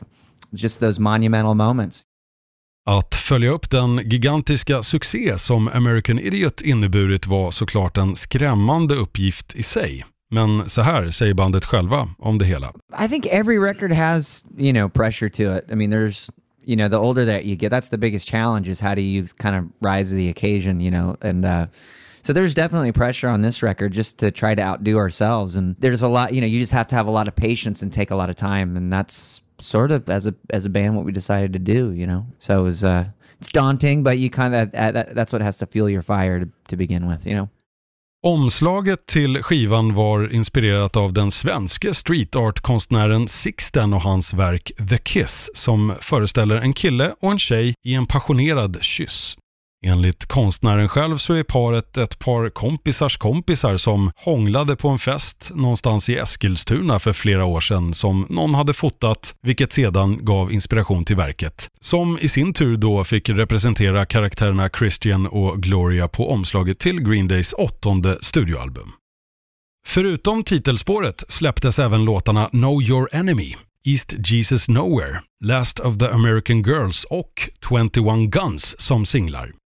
just 0.54 0.80
those 0.80 0.98
monumental 0.98 1.56
moments 1.56 2.06
Att 2.92 3.16
följa 3.16 3.50
upp 3.50 3.70
den 3.70 3.98
gigantiska 4.10 4.84
succé 4.84 5.38
som 5.38 5.68
American 5.68 6.20
Idiot 6.20 6.62
inneburit 6.62 7.28
var 7.28 7.52
såklart 7.52 7.98
en 7.98 8.16
skrämmande 8.16 8.96
uppgift 8.96 9.56
i 9.56 9.64
sig. 9.64 10.06
Men 10.32 10.70
så 10.70 10.82
här 10.82 11.12
säger 11.12 11.34
bandet 11.34 11.66
själva 11.66 12.10
om 12.18 12.38
det 12.38 12.46
hela. 12.46 12.74
I 13.06 13.08
think 13.08 13.26
every 13.26 13.58
record 13.60 13.92
has, 13.92 14.44
you 14.58 14.74
know, 14.74 14.90
pressure 14.90 15.30
to 15.30 15.58
it. 15.58 15.72
I 15.72 15.76
mean, 15.76 15.94
there's, 15.94 16.30
you 16.66 16.76
know, 16.76 16.90
the 16.90 16.98
older 16.98 17.26
that 17.26 17.46
you 17.46 17.56
get, 17.56 17.72
that's 17.72 17.90
the 17.90 17.98
biggest 17.98 18.30
challenge 18.30 18.72
is 18.72 18.82
how 18.82 18.96
do 18.96 19.02
you 19.02 19.28
kind 19.38 19.56
of 19.56 19.64
rise 19.92 20.10
to 20.10 20.16
the 20.16 20.30
occasion, 20.30 20.82
you 20.82 20.92
know, 20.92 21.16
and, 21.22 21.46
uh, 21.46 21.66
so 22.24 22.34
there's 22.34 22.54
definitely 22.54 22.92
pressure 22.92 23.30
on 23.30 23.42
this 23.42 23.64
record 23.64 23.94
just 23.94 24.18
to 24.20 24.32
try 24.32 24.56
to 24.56 24.62
outdo 24.62 24.98
ourselves. 24.98 25.56
And 25.56 25.76
there's 25.80 26.04
a 26.04 26.08
lot, 26.08 26.34
you 26.34 26.42
know, 26.42 26.48
you 26.48 26.60
just 26.60 26.74
have 26.74 26.88
to 26.88 26.96
have 26.96 27.08
a 27.08 27.12
lot 27.12 27.28
of 27.28 27.36
patience 27.36 27.82
and 27.82 27.94
take 27.94 28.12
a 28.12 28.16
lot 28.16 28.30
of 28.30 28.36
time. 28.36 28.78
And 28.78 28.94
that's 28.94 29.42
sort 29.62 29.92
of 29.92 30.10
as 30.10 30.28
a, 30.28 30.34
as 30.50 30.66
a 30.66 30.70
band, 30.70 30.96
what 30.96 31.06
we 31.06 31.12
decided 31.12 31.54
to 31.54 31.60
do, 31.60 31.94
you 31.94 32.08
know? 32.08 32.26
So 32.40 32.60
it 32.60 32.64
was, 32.64 32.84
uh, 32.84 33.06
it's 33.40 33.52
daunting, 33.52 34.04
but 34.04 34.18
you 34.18 34.30
kind 34.30 34.56
of, 34.56 34.74
uh, 34.74 34.92
that, 34.92 35.16
that's 35.16 35.34
what 35.34 35.42
has 35.42 35.58
to 35.58 35.66
fuel 35.66 35.90
your 35.90 36.02
fire 36.02 36.40
to, 36.40 36.48
to 36.68 36.78
begin 36.78 37.08
with, 37.08 37.26
you 37.26 37.36
know? 37.36 37.50
Omslaget 38.24 39.06
till 39.06 39.44
skivan 39.44 39.94
var 39.94 40.34
inspirerat 40.34 40.98
av 40.98 41.14
den 41.14 41.32
svenske 41.32 41.94
street 41.94 42.36
art-konstnären 42.36 43.28
Sixten 43.28 43.94
och 43.94 44.02
hans 44.02 44.34
verk 44.34 44.72
The 44.90 44.98
Kiss 44.98 45.50
som 45.54 45.96
föreställer 46.02 46.56
en 46.56 46.74
kille 46.74 47.16
och 47.20 47.32
en 47.32 47.40
tjej 47.40 47.76
i 47.84 47.94
en 47.94 48.06
passionerad 48.06 48.78
kyss. 48.82 49.38
Enligt 49.86 50.26
konstnären 50.26 50.90
själv 50.90 51.18
så 51.18 51.34
är 51.34 51.44
paret 51.44 51.98
ett 51.98 52.20
par 52.20 52.50
kompisars 52.50 53.18
kompisar 53.18 53.78
som 53.78 54.12
hånglade 54.16 54.76
på 54.76 54.90
en 54.90 55.00
fest 55.00 55.52
någonstans 55.56 56.10
i 56.10 56.16
Eskilstuna 56.16 57.00
för 57.00 57.14
flera 57.14 57.46
år 57.46 57.60
sedan 57.60 57.94
som 57.94 58.28
någon 58.30 58.56
hade 58.56 58.74
fotat, 58.74 59.36
vilket 59.42 59.74
sedan 59.74 60.26
gav 60.26 60.52
inspiration 60.52 61.06
till 61.06 61.16
verket. 61.16 61.70
Som 61.80 62.20
i 62.22 62.30
sin 62.30 62.54
tur 62.54 62.78
då 62.78 63.04
fick 63.04 63.30
representera 63.30 64.06
karaktärerna 64.06 64.70
Christian 64.70 65.28
och 65.28 65.64
Gloria 65.64 66.08
på 66.08 66.32
omslaget 66.32 66.80
till 66.80 67.00
Green 67.00 67.28
Days 67.28 67.54
åttonde 67.54 68.18
studioalbum. 68.22 68.92
Förutom 69.88 70.44
titelspåret 70.44 71.24
släpptes 71.28 71.80
även 71.80 72.06
låtarna 72.06 72.50
Know 72.50 72.82
Your 72.84 73.10
Enemy, 73.12 73.56
East 73.86 74.16
Jesus 74.32 74.70
Nowhere, 74.70 75.22
Last 75.44 75.80
of 75.80 75.98
the 75.98 76.08
American 76.08 76.62
Girls 76.62 77.04
och 77.04 77.50
21 77.70 78.32
Guns 78.32 78.82
som 78.82 79.06
singlar. 79.06 79.61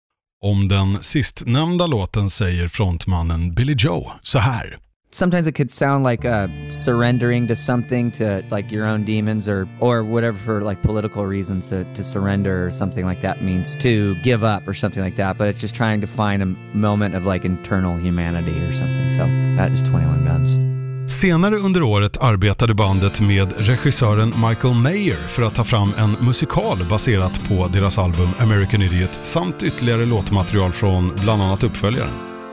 Om 0.45 0.69
den 0.69 1.03
sistnämnda 1.03 1.87
låten 1.87 2.31
säger 2.31 2.69
frontmannen 2.69 3.55
Billy 3.55 3.75
Joe 3.79 4.13
så 4.23 4.39
här. 4.39 4.79
sometimes 5.11 5.47
it 5.47 5.55
could 5.55 5.71
sound 5.71 6.05
like 6.05 6.25
uh, 6.25 6.49
surrendering 6.71 7.47
to 7.47 7.55
something 7.55 8.11
to 8.11 8.43
like 8.51 8.73
your 8.73 8.87
own 8.87 9.05
demons 9.05 9.47
or 9.49 9.69
or 9.81 10.03
whatever 10.03 10.39
for 10.39 10.63
like 10.63 10.83
political 10.83 11.27
reasons 11.27 11.69
to, 11.69 11.85
to 11.95 12.03
surrender 12.03 12.67
or 12.67 12.71
something 12.71 13.07
like 13.07 13.21
that 13.21 13.43
means 13.43 13.77
to 13.77 14.15
give 14.23 14.43
up 14.43 14.67
or 14.67 14.75
something 14.75 15.03
like 15.03 15.17
that 15.17 15.37
but 15.39 15.49
it's 15.49 15.61
just 15.61 15.75
trying 15.75 16.01
to 16.01 16.07
find 16.07 16.43
a 16.43 16.47
moment 16.75 17.15
of 17.15 17.27
like 17.27 17.45
internal 17.45 17.97
humanity 17.99 18.59
or 18.61 18.73
something 18.73 19.11
so 19.11 19.27
that 19.57 19.71
is 19.73 19.83
21 19.83 20.25
guns 20.25 20.57
Senare 21.07 21.57
under 21.57 21.83
året 21.83 22.17
arbetade 22.21 22.75
bandet 22.75 23.21
med 23.21 23.53
regissören 23.57 24.33
Michael 24.49 24.75
Mayer 24.75 25.17
för 25.17 25.43
att 25.43 25.55
ta 25.55 25.65
fram 25.65 25.93
en 25.99 26.17
musikal 26.21 26.79
baserat 26.91 27.49
på 27.49 27.69
deras 27.73 27.99
album 27.99 28.29
American 28.39 28.83
Idiot 28.83 29.19
samt 29.23 29.63
ytterligare 29.63 30.05
låtmaterial 30.05 30.73
från 30.73 31.15
bland 31.23 31.43
annat 31.43 31.63
uppföljaren. 31.63 32.11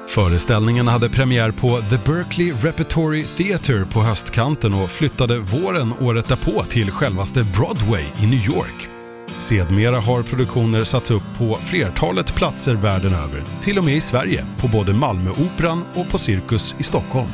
Föreställningen 0.08 0.88
hade 0.88 1.10
premiär 1.10 1.52
på 1.52 1.68
The 1.90 2.12
Berkeley 2.12 2.52
Repertory 2.52 3.24
Theatre 3.24 3.86
på 3.94 4.02
höstkanten 4.02 4.74
och 4.74 4.90
flyttade 4.90 5.40
våren 5.40 5.94
året 6.00 6.28
därpå 6.28 6.64
till 6.64 6.92
självaste 6.92 7.44
Broadway 7.44 8.06
i 8.22 8.26
New 8.26 8.46
York. 8.46 8.90
Sedmera 9.36 10.00
har 10.00 10.24
produktioner 10.24 10.84
satts 10.84 11.12
upp 11.12 11.24
på 11.38 11.56
flertalet 11.56 12.36
platser 12.36 12.74
världen 12.74 13.14
över, 13.14 13.44
till 13.64 13.78
och 13.78 13.86
med 13.86 13.96
i 13.96 14.02
Sverige, 14.02 14.46
på 14.58 14.68
både 14.68 14.94
Malmöoperan 14.94 15.84
och 15.94 16.10
på 16.10 16.18
Cirkus 16.18 16.76
i 16.78 16.84
Stockholm. 16.84 17.30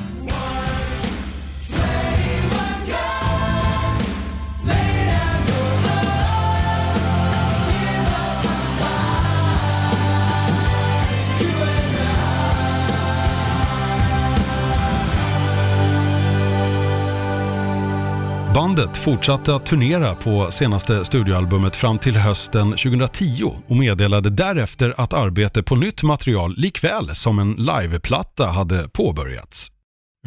Bandet 18.76 18.98
fortsatte 18.98 19.56
att 19.56 19.66
turnera 19.66 20.16
på 20.16 20.52
senaste 20.52 21.06
studioalbumet 21.06 21.76
fram 21.76 22.00
till 22.00 22.16
hösten 22.16 22.72
2010 22.72 23.44
och 23.68 23.76
meddelade 23.76 24.30
därefter 24.30 24.94
att 24.98 25.14
arbete 25.14 25.64
på 25.64 25.76
nytt 25.76 26.04
material 26.04 26.54
likväl 26.58 27.16
som 27.16 27.40
en 27.40 27.52
liveplatta 27.52 28.48
hade 28.48 28.90
påbörjats. 28.90 29.72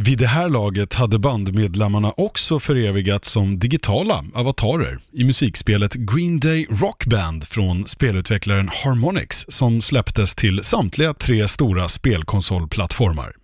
Vid 0.01 0.19
det 0.19 0.27
här 0.27 0.49
laget 0.49 0.95
hade 0.95 1.19
bandmedlemmarna 1.19 2.13
också 2.17 2.61
förevigats 2.61 3.31
som 3.31 3.59
digitala 3.59 4.25
avatarer 4.35 4.99
i 5.13 5.25
musikspelet 5.25 5.95
Green 5.95 6.41
Day 6.41 6.67
Rock 6.71 7.07
Band 7.07 7.45
från 7.45 7.87
spelutvecklaren 7.87 8.71
Harmonix 8.73 9.47
som 9.49 9.83
släpptes 9.83 10.35
till 10.35 10.65
samtliga 10.65 11.15
tre 11.15 11.49
stora 11.49 11.89
spelkonsolplattformar. 11.89 13.38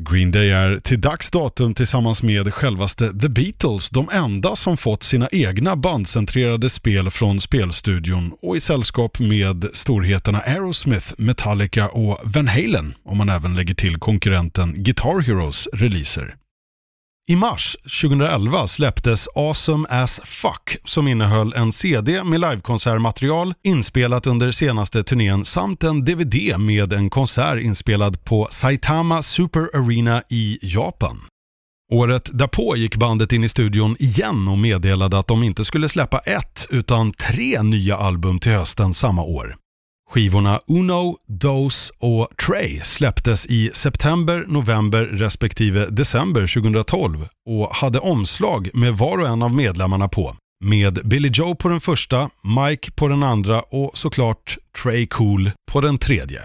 Green 0.00 0.32
Day 0.32 0.50
är 0.50 0.78
till 0.78 1.00
dags 1.00 1.30
datum 1.30 1.74
tillsammans 1.74 2.22
med 2.22 2.54
självaste 2.54 3.18
The 3.20 3.28
Beatles 3.28 3.90
de 3.90 4.08
enda 4.12 4.56
som 4.56 4.76
fått 4.76 5.02
sina 5.02 5.28
egna 5.32 5.76
bandcentrerade 5.76 6.70
spel 6.70 7.10
från 7.10 7.40
spelstudion 7.40 8.32
och 8.42 8.56
i 8.56 8.60
sällskap 8.60 9.18
med 9.18 9.68
storheterna 9.72 10.40
Aerosmith, 10.40 11.12
Metallica 11.18 11.88
och 11.88 12.20
Van 12.24 12.48
Halen 12.48 12.94
om 13.04 13.18
man 13.18 13.28
även 13.28 13.54
lägger 13.54 13.74
till 13.74 13.96
konkurrenten 13.96 14.74
Guitar 14.76 15.20
Heroes 15.20 15.68
releaser. 15.72 16.36
I 17.28 17.36
mars 17.36 17.76
2011 18.02 18.66
släpptes 18.66 19.28
Awesome 19.34 19.88
As 19.88 20.20
Fuck 20.24 20.76
som 20.84 21.08
innehöll 21.08 21.52
en 21.52 21.72
CD 21.72 22.24
med 22.24 22.40
livekonsertmaterial 22.40 23.54
inspelat 23.62 24.26
under 24.26 24.50
senaste 24.50 25.02
turnén 25.04 25.44
samt 25.44 25.84
en 25.84 26.04
DVD 26.04 26.58
med 26.58 26.92
en 26.92 27.10
konsert 27.10 27.60
inspelad 27.60 28.24
på 28.24 28.48
Saitama 28.50 29.22
Super 29.22 29.76
Arena 29.76 30.22
i 30.28 30.58
Japan. 30.62 31.20
Året 31.92 32.30
därpå 32.32 32.76
gick 32.76 32.96
bandet 32.96 33.32
in 33.32 33.44
i 33.44 33.48
studion 33.48 33.96
igen 33.98 34.48
och 34.48 34.58
meddelade 34.58 35.18
att 35.18 35.26
de 35.26 35.42
inte 35.42 35.64
skulle 35.64 35.88
släppa 35.88 36.18
ett 36.18 36.66
utan 36.70 37.12
tre 37.12 37.62
nya 37.62 37.96
album 37.96 38.38
till 38.38 38.52
hösten 38.52 38.94
samma 38.94 39.22
år. 39.22 39.56
Skivorna 40.12 40.60
Uno, 40.66 41.18
Dose 41.26 41.92
och 41.98 42.28
Trey 42.46 42.80
släpptes 42.84 43.46
i 43.46 43.70
september, 43.74 44.44
november 44.48 45.04
respektive 45.04 45.86
december 45.86 46.40
2012 46.40 47.28
och 47.48 47.68
hade 47.74 47.98
omslag 47.98 48.70
med 48.74 48.98
var 48.98 49.18
och 49.18 49.28
en 49.28 49.42
av 49.42 49.54
medlemmarna 49.54 50.08
på. 50.08 50.36
Med 50.64 51.00
Billy 51.04 51.30
Joe 51.32 51.54
på 51.54 51.68
den 51.68 51.80
första, 51.80 52.30
Mike 52.42 52.90
på 52.90 53.08
den 53.08 53.22
andra 53.22 53.60
och 53.60 53.98
såklart 53.98 54.58
Trey 54.82 55.06
Cool 55.06 55.50
på 55.70 55.80
den 55.80 55.98
tredje. 55.98 56.42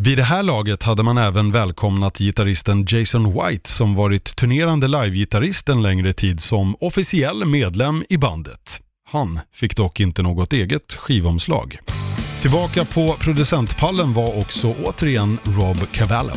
Vid 0.00 0.18
det 0.18 0.24
här 0.24 0.42
laget 0.42 0.82
hade 0.82 1.02
man 1.02 1.18
även 1.18 1.52
välkomnat 1.52 2.18
gitarristen 2.18 2.86
Jason 2.88 3.32
White 3.32 3.70
som 3.70 3.94
varit 3.94 4.36
turnerande 4.36 4.88
livegitarrist 4.88 5.68
en 5.68 5.82
längre 5.82 6.12
tid 6.12 6.40
som 6.40 6.76
officiell 6.80 7.44
medlem 7.44 8.04
i 8.08 8.18
bandet. 8.18 8.80
Han 9.08 9.40
fick 9.52 9.76
dock 9.76 10.00
inte 10.00 10.22
något 10.22 10.52
eget 10.52 10.92
skivomslag. 10.92 11.78
Tillbaka 12.44 12.84
på 12.84 13.16
producentpallen 13.20 14.12
var 14.12 14.38
också 14.38 14.74
återigen 14.84 15.38
Rob 15.44 15.76
Cavallo. 15.92 16.32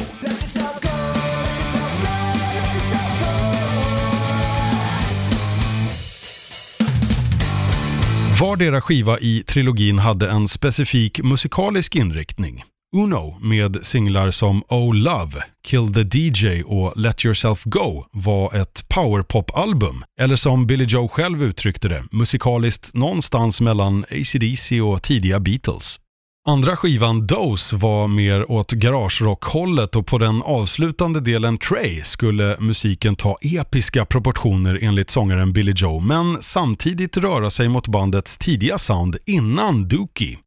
Vardera 8.41 8.81
skiva 8.81 9.19
i 9.19 9.43
trilogin 9.47 9.99
hade 9.99 10.29
en 10.29 10.47
specifik 10.47 11.23
musikalisk 11.23 11.95
inriktning. 11.95 12.63
Uno 12.95 13.37
med 13.41 13.85
singlar 13.85 14.31
som 14.31 14.63
Oh 14.69 14.95
Love, 14.95 15.43
Kill 15.63 15.93
the 15.93 16.17
DJ 16.17 16.63
och 16.63 16.93
Let 16.95 17.25
Yourself 17.25 17.63
Go 17.63 18.05
var 18.11 18.55
ett 18.55 18.85
powerpop-album, 18.89 20.03
eller 20.19 20.35
som 20.35 20.67
Billy 20.67 20.85
Joe 20.85 21.07
själv 21.07 21.43
uttryckte 21.43 21.87
det, 21.87 22.03
musikaliskt 22.11 22.93
någonstans 22.93 23.61
mellan 23.61 24.03
ACDC 24.11 24.81
och 24.81 25.03
tidiga 25.03 25.39
Beatles. 25.39 25.99
Andra 26.47 26.75
skivan 26.75 27.27
Dose 27.27 27.75
var 27.75 28.07
mer 28.07 28.51
åt 28.51 28.71
garagerock-hållet 28.71 29.95
och 29.95 30.07
på 30.07 30.17
den 30.17 30.41
avslutande 30.41 31.19
delen 31.19 31.57
Trey 31.57 32.03
skulle 32.03 32.57
musiken 32.59 33.15
ta 33.15 33.37
episka 33.41 34.05
proportioner 34.05 34.79
enligt 34.81 35.09
sångaren 35.09 35.53
Billy 35.53 35.73
Joe, 35.75 35.99
men 35.99 36.41
samtidigt 36.41 37.17
röra 37.17 37.49
sig 37.49 37.69
mot 37.69 37.87
bandets 37.87 38.37
tidiga 38.37 38.77
sound 38.77 39.17
innan 39.25 39.87
Dookie. 39.87 40.37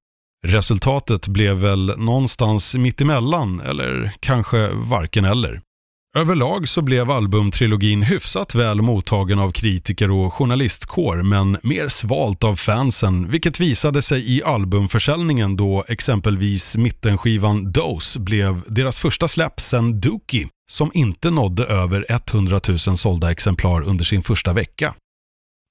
Resultatet 0.47 1.29
blev 1.29 1.57
väl 1.57 1.95
någonstans 1.99 2.75
mittemellan, 2.75 3.61
eller 3.61 4.13
kanske 4.21 4.69
varken 4.69 5.25
eller. 5.25 5.61
Överlag 6.17 6.69
så 6.69 6.83
blev 6.83 7.11
albumtrilogin 7.11 8.03
hyfsat 8.03 8.55
väl 8.55 8.83
mottagen 8.83 9.39
av 9.39 9.53
kritiker 9.53 10.11
och 10.11 10.35
journalistkår, 10.35 11.23
men 11.23 11.59
mer 11.63 11.89
svalt 11.89 12.45
av 12.45 12.57
fansen, 12.57 13.31
vilket 13.31 13.61
visade 13.61 14.03
sig 14.03 14.37
i 14.37 14.43
albumförsäljningen 14.43 15.57
då 15.57 15.85
exempelvis 15.89 16.77
mittenskivan 16.77 17.73
Dose 17.73 18.21
blev 18.21 18.63
deras 18.67 19.01
första 19.01 19.29
släpp 19.29 19.61
sen 19.61 20.01
Dookie, 20.01 20.49
som 20.71 20.91
inte 20.95 21.31
nådde 21.31 21.65
över 21.65 22.07
100 22.09 22.61
000 22.69 22.79
sålda 22.79 23.31
exemplar 23.31 23.83
under 23.83 24.05
sin 24.05 24.23
första 24.23 24.53
vecka. 24.53 24.95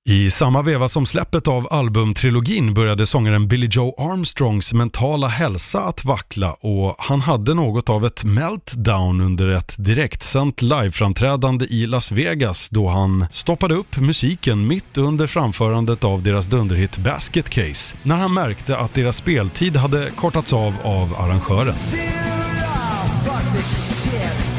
I 0.05 0.31
samma 0.31 0.61
veva 0.61 0.87
som 0.87 1.05
släppet 1.05 1.47
av 1.47 1.67
albumtrilogin 1.71 2.73
började 2.73 3.07
sångaren 3.07 3.47
Billy 3.47 3.67
Joe 3.71 3.95
Armstrongs 3.97 4.73
mentala 4.73 5.27
hälsa 5.27 5.81
att 5.81 6.05
vackla 6.05 6.53
och 6.53 6.95
han 6.99 7.21
hade 7.21 7.53
något 7.53 7.89
av 7.89 8.05
ett 8.05 8.23
meltdown 8.23 9.21
under 9.21 9.47
ett 9.47 9.75
direktsänt 9.77 10.61
liveframträdande 10.61 11.65
i 11.65 11.87
Las 11.87 12.11
Vegas 12.11 12.69
då 12.69 12.87
han 12.87 13.25
stoppade 13.31 13.75
upp 13.75 13.97
musiken 13.97 14.67
mitt 14.67 14.97
under 14.97 15.27
framförandet 15.27 16.03
av 16.03 16.23
deras 16.23 16.45
dunderhit 16.45 16.97
Basket 16.97 17.49
Case 17.49 17.95
när 18.03 18.15
han 18.15 18.33
märkte 18.33 18.77
att 18.77 18.93
deras 18.93 19.17
speltid 19.17 19.75
hade 19.75 20.09
kortats 20.15 20.53
av 20.53 20.73
av 20.83 21.13
arrangören. 21.19 21.75
Fuck 21.75 23.57
this 23.57 24.03
shit. 24.03 24.49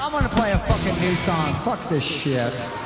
I'm 0.00 0.12
gonna 0.12 0.28
play 0.28 0.52
a 0.52 0.60
fucking 0.66 1.08
new 1.08 1.16
song. 1.16 1.54
Fuck 1.64 1.88
this 1.88 2.04
shit. 2.04 2.85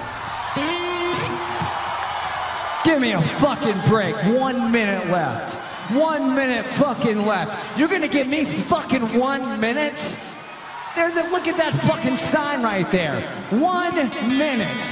Give 2.85 3.01
me 3.01 3.13
a 3.13 3.21
fucking 3.21 3.81
break. 3.89 4.15
One 4.41 4.73
minute 4.73 5.11
left. 5.11 5.59
One 5.91 6.35
minute 6.35 6.67
fucking 6.67 7.27
left. 7.27 7.79
You're 7.79 7.89
gonna 7.89 8.09
give 8.09 8.27
me 8.27 8.45
fucking 8.45 9.21
one 9.21 9.61
minute? 9.61 10.17
There's 10.97 11.17
a, 11.17 11.29
look 11.31 11.47
at 11.47 11.57
that 11.57 11.75
fucking 11.75 12.17
sign 12.17 12.63
right 12.63 12.91
there. 12.91 13.23
One 13.51 14.11
minute. 14.39 14.83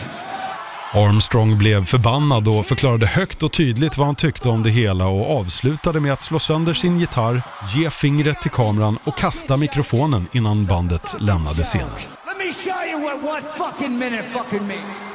Armstrong 0.95 1.59
blev 1.59 1.87
förbannad 1.87 2.49
och 2.49 2.67
förklarade 2.67 3.07
högt 3.07 3.43
och 3.43 3.53
tydligt 3.53 3.97
vad 3.97 4.07
han 4.07 4.17
tyckte 4.17 4.49
om 4.49 4.63
det 4.63 4.71
hela 4.71 5.07
och 5.07 5.41
avslutade 5.41 6.01
med 6.01 6.13
att 6.13 6.23
slå 6.23 6.39
sönder 6.39 6.75
sin 6.75 6.99
gitarr, 6.99 7.43
ge 7.75 7.91
fingret 7.91 8.41
till 8.41 8.51
kameran 8.51 8.99
och 9.05 9.17
kasta 9.17 9.57
mikrofonen 9.57 10.27
innan 10.33 10.67
bandet 10.67 11.17
lämnade 11.19 11.63
scenen. 11.63 11.91
Let 12.27 12.39
me 12.39 12.53
show 12.53 12.89
you 12.91 13.01
what 13.01 13.23
one 13.23 13.43
fucking 13.43 13.99
minute 13.99 14.23
fucking 14.23 14.67
means. 14.67 15.08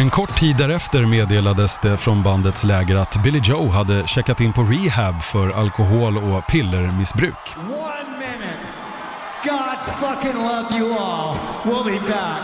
En 0.00 0.10
kort 0.10 0.34
tid 0.34 0.56
därefter 0.56 1.06
meddelades 1.06 1.78
det 1.82 1.96
från 1.96 2.22
bandets 2.22 2.64
läger 2.64 2.96
att 2.96 3.22
Billy 3.22 3.40
Joe 3.44 3.68
hade 3.68 4.06
checkat 4.06 4.40
in 4.40 4.52
på 4.52 4.62
rehab 4.62 5.22
för 5.22 5.50
alkohol 5.50 6.16
och 6.16 6.46
pillermissbruk. 6.46 7.34
One 7.56 8.18
minute. 8.18 8.58
God 9.44 10.08
fucking 10.08 10.42
love 10.42 10.78
you 10.78 10.98
all. 10.98 11.36
We'll 11.64 11.84
be 11.84 12.00
back. 12.08 12.40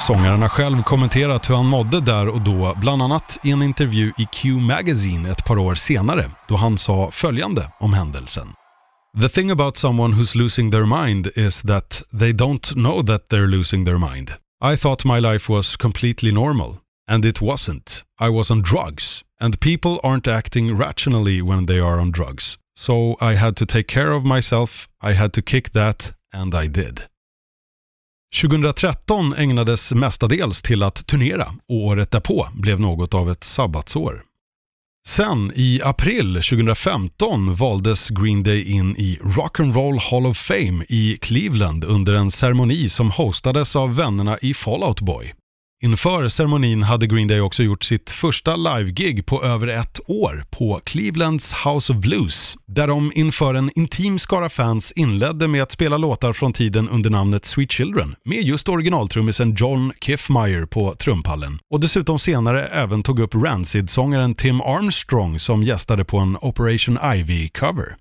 Sångaren 0.00 0.42
har 0.42 0.48
själv 0.48 0.82
kommenterat 0.82 1.50
hur 1.50 1.54
han 1.54 1.66
mådde 1.66 2.00
där 2.00 2.28
och 2.28 2.40
då, 2.40 2.74
bland 2.76 3.02
annat 3.02 3.38
i 3.42 3.50
en 3.50 3.62
intervju 3.62 4.12
i 4.18 4.26
Q 4.32 4.52
Magazine 4.52 5.30
ett 5.30 5.44
par 5.44 5.58
år 5.58 5.74
senare, 5.74 6.30
då 6.48 6.56
han 6.56 6.78
sa 6.78 7.10
följande 7.12 7.70
om 7.80 7.92
händelsen. 7.92 8.48
The 9.20 9.28
thing 9.28 9.50
about 9.50 9.76
someone 9.76 10.14
who's 10.14 10.36
losing 10.36 10.70
their 10.70 11.04
mind 11.06 11.26
is 11.34 11.62
that 11.62 12.02
they 12.20 12.32
don't 12.32 12.72
know 12.72 13.06
that 13.06 13.28
they're 13.28 13.46
losing 13.46 13.86
their 13.86 13.98
mind. 13.98 14.30
I 14.72 14.76
thought 14.76 15.04
my 15.04 15.18
life 15.18 15.50
was 15.50 15.76
completely 15.76 16.32
normal, 16.32 16.80
and 17.06 17.24
it 17.26 17.42
wasn't. 17.42 18.02
I 18.18 18.30
was 18.30 18.50
on 18.50 18.62
drugs, 18.62 19.22
and 19.38 19.60
people 19.60 20.00
aren't 20.02 20.26
acting 20.26 20.74
rationally 20.78 21.42
when 21.42 21.66
they 21.66 21.78
are 21.78 22.00
on 22.00 22.10
drugs. 22.10 22.56
So 22.74 23.18
I 23.20 23.34
had 23.34 23.56
to 23.56 23.66
take 23.66 23.86
care 23.88 24.12
of 24.12 24.24
myself, 24.24 24.88
I 25.02 25.12
had 25.12 25.34
to 25.34 25.42
kick 25.42 25.72
that, 25.72 26.14
and 26.32 26.54
I 26.54 26.68
did. 26.68 27.02
2013 28.32 29.34
ägnades 29.36 29.92
mestadels 29.92 30.62
till 30.62 30.82
att 30.82 31.06
turnera 31.06 31.54
och 31.68 31.76
året 31.76 32.10
därpå 32.10 32.48
blev 32.54 32.80
något 32.80 33.14
av 33.14 33.30
ett 33.30 33.44
sabbatsår. 33.44 34.22
Sen 35.08 35.52
i 35.54 35.80
april 35.84 36.34
2015 36.34 37.54
valdes 37.54 38.10
Green 38.10 38.42
Day 38.42 38.62
in 38.62 38.96
i 38.96 39.18
Rock'n'Roll 39.22 39.98
Hall 39.98 40.26
of 40.26 40.36
Fame 40.36 40.84
i 40.88 41.18
Cleveland 41.22 41.84
under 41.84 42.14
en 42.14 42.30
ceremoni 42.30 42.88
som 42.88 43.10
hostades 43.10 43.76
av 43.76 43.94
vännerna 43.94 44.38
i 44.38 44.54
Fallout 44.54 45.00
Boy. 45.00 45.34
Inför 45.84 46.28
ceremonin 46.28 46.82
hade 46.82 47.06
Green 47.06 47.28
Day 47.28 47.40
också 47.40 47.62
gjort 47.62 47.84
sitt 47.84 48.10
första 48.10 48.56
live-gig 48.56 49.26
på 49.26 49.42
över 49.42 49.66
ett 49.66 50.00
år 50.06 50.44
på 50.50 50.80
Clevelands 50.84 51.54
House 51.64 51.92
of 51.92 51.98
Blues, 51.98 52.56
där 52.66 52.88
de 52.88 53.12
inför 53.14 53.54
en 53.54 53.70
intim 53.74 54.18
skara 54.18 54.48
fans 54.48 54.92
inledde 54.92 55.48
med 55.48 55.62
att 55.62 55.72
spela 55.72 55.96
låtar 55.96 56.32
från 56.32 56.52
tiden 56.52 56.88
under 56.88 57.10
namnet 57.10 57.44
Sweet 57.44 57.72
Children, 57.72 58.14
med 58.24 58.42
just 58.42 58.68
originaltrummisen 58.68 59.54
John 59.58 59.92
Kiffmeyer 60.00 60.66
på 60.66 60.94
trumpallen. 60.94 61.58
Och 61.70 61.80
dessutom 61.80 62.18
senare 62.18 62.66
även 62.66 63.02
tog 63.02 63.20
upp 63.20 63.34
Rancid-sångaren 63.34 64.34
Tim 64.34 64.60
Armstrong 64.60 65.38
som 65.38 65.62
gästade 65.62 66.04
på 66.04 66.18
en 66.18 66.36
Operation 66.36 66.98
Ivy-cover. 66.98 67.94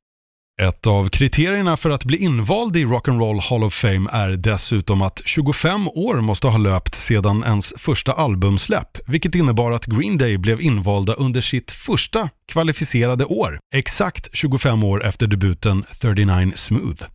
Ett 0.61 0.87
av 0.87 1.09
kriterierna 1.09 1.77
för 1.77 1.89
att 1.89 2.05
bli 2.05 2.17
invald 2.17 2.77
i 2.77 2.85
Rock'n'Roll 2.85 3.41
Hall 3.41 3.63
of 3.63 3.73
Fame 3.73 4.09
är 4.11 4.31
dessutom 4.31 5.01
att 5.01 5.21
25 5.25 5.87
år 5.87 6.21
måste 6.21 6.47
ha 6.47 6.57
löpt 6.57 6.95
sedan 6.95 7.43
ens 7.43 7.73
första 7.77 8.13
albumsläpp, 8.13 8.97
vilket 9.07 9.35
innebar 9.35 9.71
att 9.71 9.85
Green 9.85 10.17
Day 10.17 10.37
blev 10.37 10.61
invalda 10.61 11.13
under 11.13 11.41
sitt 11.41 11.71
första 11.71 12.29
kvalificerade 12.47 13.25
år, 13.25 13.59
exakt 13.75 14.29
25 14.33 14.83
år 14.83 15.05
efter 15.05 15.27
debuten 15.27 15.83
39 16.01 16.51
Smooth. 16.55 17.05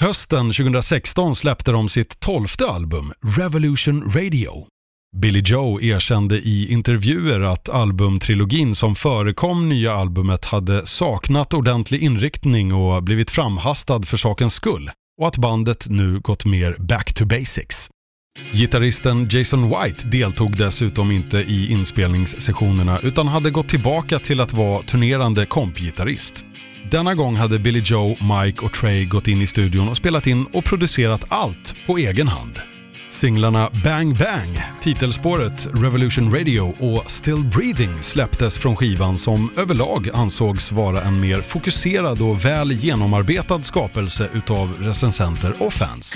Hösten 0.00 0.52
2016 0.52 1.36
släppte 1.36 1.72
de 1.72 1.88
sitt 1.88 2.20
tolfte 2.20 2.66
album, 2.66 3.12
Revolution 3.38 4.12
Radio. 4.12 4.66
Billy 5.16 5.42
Joe 5.44 5.82
erkände 5.82 6.36
i 6.36 6.72
intervjuer 6.72 7.40
att 7.40 7.68
albumtrilogin 7.68 8.74
som 8.74 8.94
förekom 8.94 9.68
nya 9.68 9.92
albumet 9.92 10.44
hade 10.44 10.86
saknat 10.86 11.54
ordentlig 11.54 12.02
inriktning 12.02 12.74
och 12.74 13.02
blivit 13.02 13.30
framhastad 13.30 14.02
för 14.02 14.16
sakens 14.16 14.54
skull 14.54 14.90
och 15.20 15.28
att 15.28 15.38
bandet 15.38 15.86
nu 15.90 16.20
gått 16.20 16.44
mer 16.44 16.76
back 16.78 17.14
to 17.14 17.24
basics. 17.24 17.90
Gitarristen 18.52 19.28
Jason 19.30 19.68
White 19.68 20.08
deltog 20.08 20.56
dessutom 20.56 21.10
inte 21.10 21.38
i 21.38 21.72
inspelningssessionerna 21.72 23.00
utan 23.02 23.28
hade 23.28 23.50
gått 23.50 23.68
tillbaka 23.68 24.18
till 24.18 24.40
att 24.40 24.52
vara 24.52 24.82
turnerande 24.82 25.46
kompgitarrist. 25.46 26.44
Denna 26.90 27.14
gång 27.14 27.36
hade 27.36 27.58
Billy 27.58 27.82
Joe, 27.84 28.08
Mike 28.08 28.64
och 28.64 28.72
Trey 28.72 29.04
gått 29.04 29.28
in 29.28 29.42
i 29.42 29.46
studion 29.46 29.88
och 29.88 29.96
spelat 29.96 30.26
in 30.26 30.46
och 30.52 30.64
producerat 30.64 31.24
allt 31.28 31.74
på 31.86 31.98
egen 31.98 32.28
hand. 32.28 32.60
Singlarna 33.08 33.70
Bang 33.84 34.18
Bang, 34.18 34.62
titelspåret 34.80 35.68
Revolution 35.72 36.34
Radio 36.34 36.60
och 36.60 37.10
Still 37.10 37.44
Breathing 37.44 38.02
släpptes 38.02 38.58
från 38.58 38.76
skivan 38.76 39.18
som 39.18 39.50
överlag 39.56 40.08
ansågs 40.14 40.72
vara 40.72 41.02
en 41.02 41.20
mer 41.20 41.40
fokuserad 41.40 42.22
och 42.22 42.44
väl 42.44 42.72
genomarbetad 42.72 43.62
skapelse 43.62 44.28
utav 44.34 44.74
recensenter 44.80 45.62
och 45.62 45.72
fans. 45.72 46.14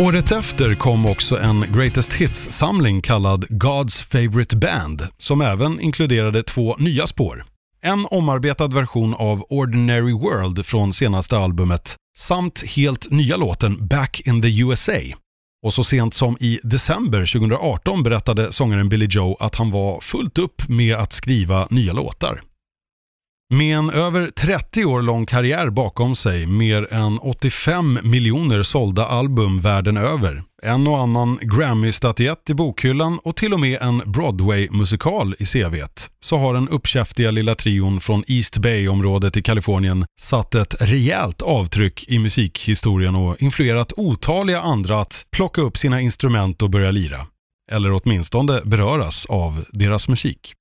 Året 0.00 0.32
efter 0.32 0.74
kom 0.74 1.06
också 1.06 1.38
en 1.38 1.72
Greatest 1.72 2.12
Hits-samling 2.12 3.00
kallad 3.02 3.44
God's 3.44 4.04
Favorite 4.04 4.56
Band, 4.56 5.02
som 5.18 5.40
även 5.40 5.80
inkluderade 5.80 6.42
två 6.42 6.76
nya 6.76 7.06
spår. 7.06 7.44
En 7.82 8.06
omarbetad 8.10 8.68
version 8.68 9.14
av 9.14 9.44
Ordinary 9.48 10.12
World 10.12 10.66
från 10.66 10.92
senaste 10.92 11.38
albumet, 11.38 11.96
samt 12.18 12.62
helt 12.62 13.10
nya 13.10 13.36
låten 13.36 13.86
Back 13.86 14.20
in 14.24 14.42
the 14.42 14.60
USA. 14.60 15.00
Och 15.62 15.74
så 15.74 15.84
sent 15.84 16.14
som 16.14 16.36
i 16.40 16.60
december 16.62 17.26
2018 17.26 18.02
berättade 18.02 18.52
sångaren 18.52 18.88
Billy 18.88 19.06
Joe 19.10 19.36
att 19.40 19.54
han 19.54 19.70
var 19.70 20.00
fullt 20.00 20.38
upp 20.38 20.68
med 20.68 20.96
att 20.96 21.12
skriva 21.12 21.68
nya 21.70 21.92
låtar. 21.92 22.40
Med 23.50 23.76
en 23.76 23.90
över 23.90 24.30
30 24.30 24.84
år 24.84 25.02
lång 25.02 25.26
karriär 25.26 25.70
bakom 25.70 26.14
sig, 26.14 26.46
mer 26.46 26.92
än 26.92 27.18
85 27.18 27.98
miljoner 28.02 28.62
sålda 28.62 29.06
album 29.06 29.60
världen 29.60 29.96
över, 29.96 30.42
en 30.62 30.86
och 30.86 30.98
annan 30.98 31.38
Grammy-statyett 31.42 32.50
i 32.50 32.54
bokhyllan 32.54 33.18
och 33.18 33.36
till 33.36 33.54
och 33.54 33.60
med 33.60 33.82
en 33.82 34.02
Broadway-musikal 34.06 35.34
i 35.38 35.46
CVt, 35.46 36.10
så 36.20 36.38
har 36.38 36.54
den 36.54 36.68
uppkäftiga 36.68 37.30
lilla 37.30 37.54
trion 37.54 38.00
från 38.00 38.24
East 38.26 38.58
Bay-området 38.58 39.36
i 39.36 39.42
Kalifornien 39.42 40.04
satt 40.20 40.54
ett 40.54 40.74
rejält 40.80 41.42
avtryck 41.42 42.04
i 42.08 42.18
musikhistorien 42.18 43.14
och 43.14 43.42
influerat 43.42 43.92
otaliga 43.96 44.60
andra 44.60 45.00
att 45.00 45.26
plocka 45.32 45.60
upp 45.60 45.76
sina 45.76 46.00
instrument 46.00 46.62
och 46.62 46.70
börja 46.70 46.90
lira. 46.90 47.26
Eller 47.72 47.92
åtminstone 47.92 48.60
beröras 48.64 49.26
av 49.26 49.64
deras 49.72 50.08
musik. 50.08 50.54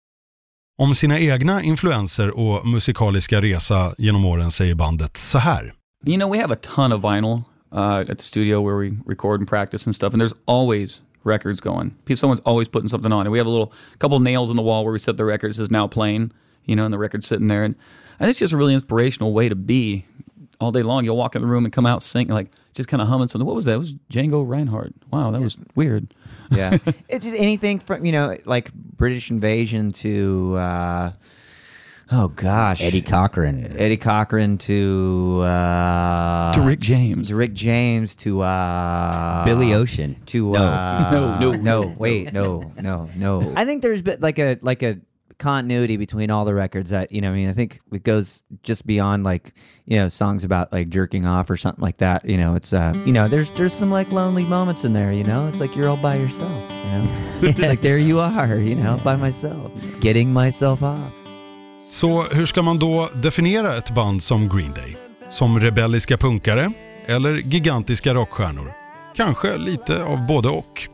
Om 0.80 0.94
sina 0.94 1.20
egna 1.20 1.63
influenser 1.63 2.38
och 2.40 2.68
musikaliska 2.68 3.42
resa 3.42 3.96
genom 3.98 4.26
åren 4.26 4.52
säger 4.52 4.76
bandet 4.76 5.18
så 5.18 5.38
här. 5.38 5.74
You 6.06 6.18
know, 6.18 6.32
we 6.32 6.42
have 6.42 6.54
a 6.54 6.58
ton 6.62 6.94
of 6.94 7.04
vinyl 7.04 7.44
uh, 7.72 8.12
at 8.12 8.18
the 8.18 8.24
studio 8.24 8.62
where 8.62 8.78
we 8.78 8.98
record 9.06 9.40
and 9.40 9.50
practice 9.50 9.88
and 9.88 9.96
stuff, 9.96 10.13
and 10.13 10.22
there's 10.22 10.36
always 10.46 11.02
records 11.24 11.62
going. 11.62 11.92
Someone's 12.16 12.42
always 12.46 12.68
putting 12.68 12.90
something 12.90 13.12
on, 13.12 13.22
and 13.22 13.32
we 13.32 13.40
have 13.40 13.48
a 13.48 13.50
little 13.50 13.72
couple 14.00 14.20
nails 14.20 14.50
in 14.50 14.56
the 14.56 14.62
wall 14.62 14.84
where 14.84 14.94
we 14.94 15.00
set 15.00 15.18
the 15.18 15.26
record. 15.26 15.52
It 15.52 15.56
says 15.56 15.72
now 15.72 15.88
playing, 15.88 16.32
you 16.66 16.76
know, 16.76 16.86
and 16.86 16.94
the 16.94 17.00
record's 17.00 17.28
sitting 17.28 17.48
there, 17.48 17.63
and 17.63 17.76
think 18.20 18.30
it's 18.30 18.40
just 18.40 18.54
a 18.54 18.58
really 18.58 18.74
inspirational 18.74 19.34
way 19.34 19.50
to 19.50 19.56
be 19.56 20.06
all 20.60 20.72
day 20.72 20.84
long. 20.84 21.06
You'll 21.06 21.17
walk 21.17 21.36
in 21.36 21.41
the 21.41 21.48
room 21.48 21.65
and 21.65 21.74
come 21.74 21.86
out 21.86 22.02
singing 22.02 22.34
like 22.34 22.50
just 22.74 22.89
kind 22.89 23.02
of 23.02 23.08
humming 23.08 23.28
something. 23.28 23.46
What 23.46 23.56
was 23.56 23.65
that? 23.65 23.74
It 23.74 23.78
was 23.78 23.93
Django 24.12 24.48
Reinhardt. 24.48 24.93
Wow, 25.12 25.32
that 25.32 25.41
was 25.41 25.58
weird. 25.76 26.13
yeah 26.52 26.78
it's 27.10 27.26
just 27.26 27.36
anything 27.38 27.80
from 27.80 28.06
you 28.06 28.12
know 28.13 28.38
like 28.46 28.72
british 28.74 29.30
invasion 29.30 29.91
to 29.91 30.56
uh 30.56 31.12
oh 32.10 32.30
gosh 32.30 32.82
Eddie 32.82 33.02
Cochran. 33.02 33.76
eddie 33.78 33.98
cochran 33.98 34.58
to 34.60 35.41
uh 35.43 36.54
To 36.54 36.62
Rick 36.62 36.80
James. 36.80 37.28
to 37.28 37.36
rick 37.36 37.54
james 37.54 38.15
to 38.24 38.41
uh 38.43 39.43
Billy 39.43 39.74
Ocean. 39.74 40.15
to 40.28 40.52
No. 40.54 40.63
uh 40.63 41.10
No, 41.12 41.38
no, 41.39 41.52
no 41.52 41.82
no, 41.82 41.96
wait 41.98 42.32
no 42.32 42.72
no 42.82 43.10
no 43.17 43.54
i 43.58 43.65
think 43.65 43.82
there's 43.82 44.02
been 44.02 44.22
like 44.22 44.39
a 44.39 44.58
like 44.62 44.84
a 44.84 45.00
continuity 45.39 45.97
between 45.97 46.32
all 46.32 46.45
the 46.45 46.54
records 46.54 46.89
that 46.89 47.12
you 47.12 47.21
know 47.21 47.32
i 47.32 47.36
mean 47.36 47.50
i 47.50 47.54
think 47.54 47.80
it 47.91 48.04
goes 48.04 48.43
just 48.63 48.86
beyond 48.86 49.23
like 49.23 49.54
you 49.86 49.97
know 49.97 50.10
songs 50.10 50.43
about 50.43 50.71
like 50.73 50.89
jerking 50.89 51.26
off 51.26 51.50
or 51.50 51.58
something 51.58 51.84
like 51.84 51.97
that 51.97 52.26
you 52.26 52.38
know 52.38 52.56
it's 52.56 52.73
uh 52.73 52.93
you 53.06 53.13
know 53.13 53.28
there's 53.28 53.52
there's 53.52 53.73
some 53.73 53.91
like 53.91 54.12
lonely 54.12 54.45
moments 54.45 54.84
in 54.86 54.93
there 54.93 55.12
you 55.12 55.23
know 55.23 55.47
it's 55.47 55.60
like 55.60 55.76
you're 55.76 55.89
all 55.89 55.97
by 55.97 56.15
yourself 56.15 56.73
you 56.86 56.91
know 56.91 57.67
like 57.67 57.82
there 57.82 57.97
you 57.97 58.19
are 58.19 58.56
you 58.56 58.76
know 58.76 58.97
by 59.04 59.15
myself 59.15 59.71
getting 60.02 60.34
myself 60.34 60.82
off 60.84 61.13
Så 61.80 62.23
hur 62.23 62.45
ska 62.45 62.62
man 62.62 62.80
då 62.80 63.10
definiera 63.13 63.78
ett 63.78 63.95
band 63.95 64.23
som 64.23 64.50
Green 64.50 64.73
Day? 64.73 64.97
Som 65.30 65.60
rebelliska 65.60 66.17
punkare? 66.17 66.71
Eller 67.06 67.34
gigantiska 67.34 68.13
rockstjärnor? 68.13 68.71
Kanske 69.15 69.58
lite 69.58 70.04
av 70.04 70.26
både 70.28 70.50
och. 70.50 70.88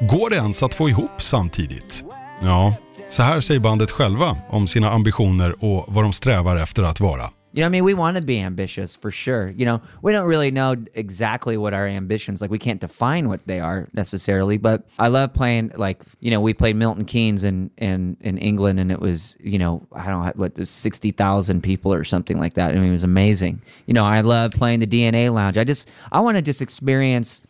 Går 0.00 0.30
det 0.30 0.36
ens 0.36 0.62
att 0.62 0.74
få 0.74 0.88
ihop 0.88 1.22
samtidigt? 1.22 2.04
Ja, 2.42 2.74
så 3.08 3.22
här 3.22 3.40
säger 3.40 3.60
bandet 3.60 3.90
själva 3.90 4.36
om 4.48 4.66
sina 4.66 4.90
ambitioner 4.90 5.64
och 5.64 5.84
vad 5.88 6.04
de 6.04 6.12
strävar 6.12 6.56
efter 6.56 6.82
att 6.82 7.00
vara. 7.00 7.30
You 7.52 7.62
know, 7.62 7.68
I 7.68 7.70
mean, 7.70 7.84
we 7.84 7.94
want 7.94 8.18
to 8.18 8.22
be 8.22 8.38
ambitious 8.42 8.94
for 8.96 9.10
sure. 9.10 9.50
You 9.56 9.64
know, 9.64 9.80
we 10.02 10.12
don't 10.12 10.26
really 10.26 10.50
know 10.50 10.76
exactly 10.92 11.56
what 11.56 11.72
our 11.72 11.86
ambitions 11.86 12.42
like. 12.42 12.50
We 12.50 12.58
can't 12.58 12.80
define 12.80 13.30
what 13.30 13.46
they 13.46 13.60
are 13.60 13.88
necessarily. 13.94 14.58
But 14.58 14.82
I 14.98 15.08
love 15.08 15.32
playing 15.32 15.72
like 15.74 16.02
you 16.20 16.30
know 16.30 16.42
we 16.42 16.52
played 16.52 16.76
Milton 16.76 17.06
Keynes 17.06 17.44
in 17.44 17.70
in 17.78 18.18
in 18.20 18.36
England, 18.36 18.78
and 18.78 18.92
it 18.92 19.00
was 19.00 19.38
you 19.40 19.58
know 19.58 19.86
I 19.92 20.06
don't 20.06 20.22
know 20.22 20.32
what 20.34 20.68
sixty 20.68 21.12
thousand 21.12 21.62
people 21.62 21.94
or 21.94 22.04
something 22.04 22.38
like 22.38 22.54
that. 22.54 22.72
I 22.72 22.74
mean, 22.74 22.88
it 22.88 22.90
was 22.90 23.04
amazing. 23.04 23.62
You 23.86 23.94
know, 23.94 24.04
I 24.04 24.20
love 24.20 24.52
playing 24.52 24.80
the 24.80 24.86
DNA 24.86 25.32
Lounge. 25.32 25.56
I 25.56 25.64
just 25.64 25.88
I 26.12 26.20
want 26.20 26.36
to 26.36 26.42
just 26.42 26.60
experience 26.60 27.40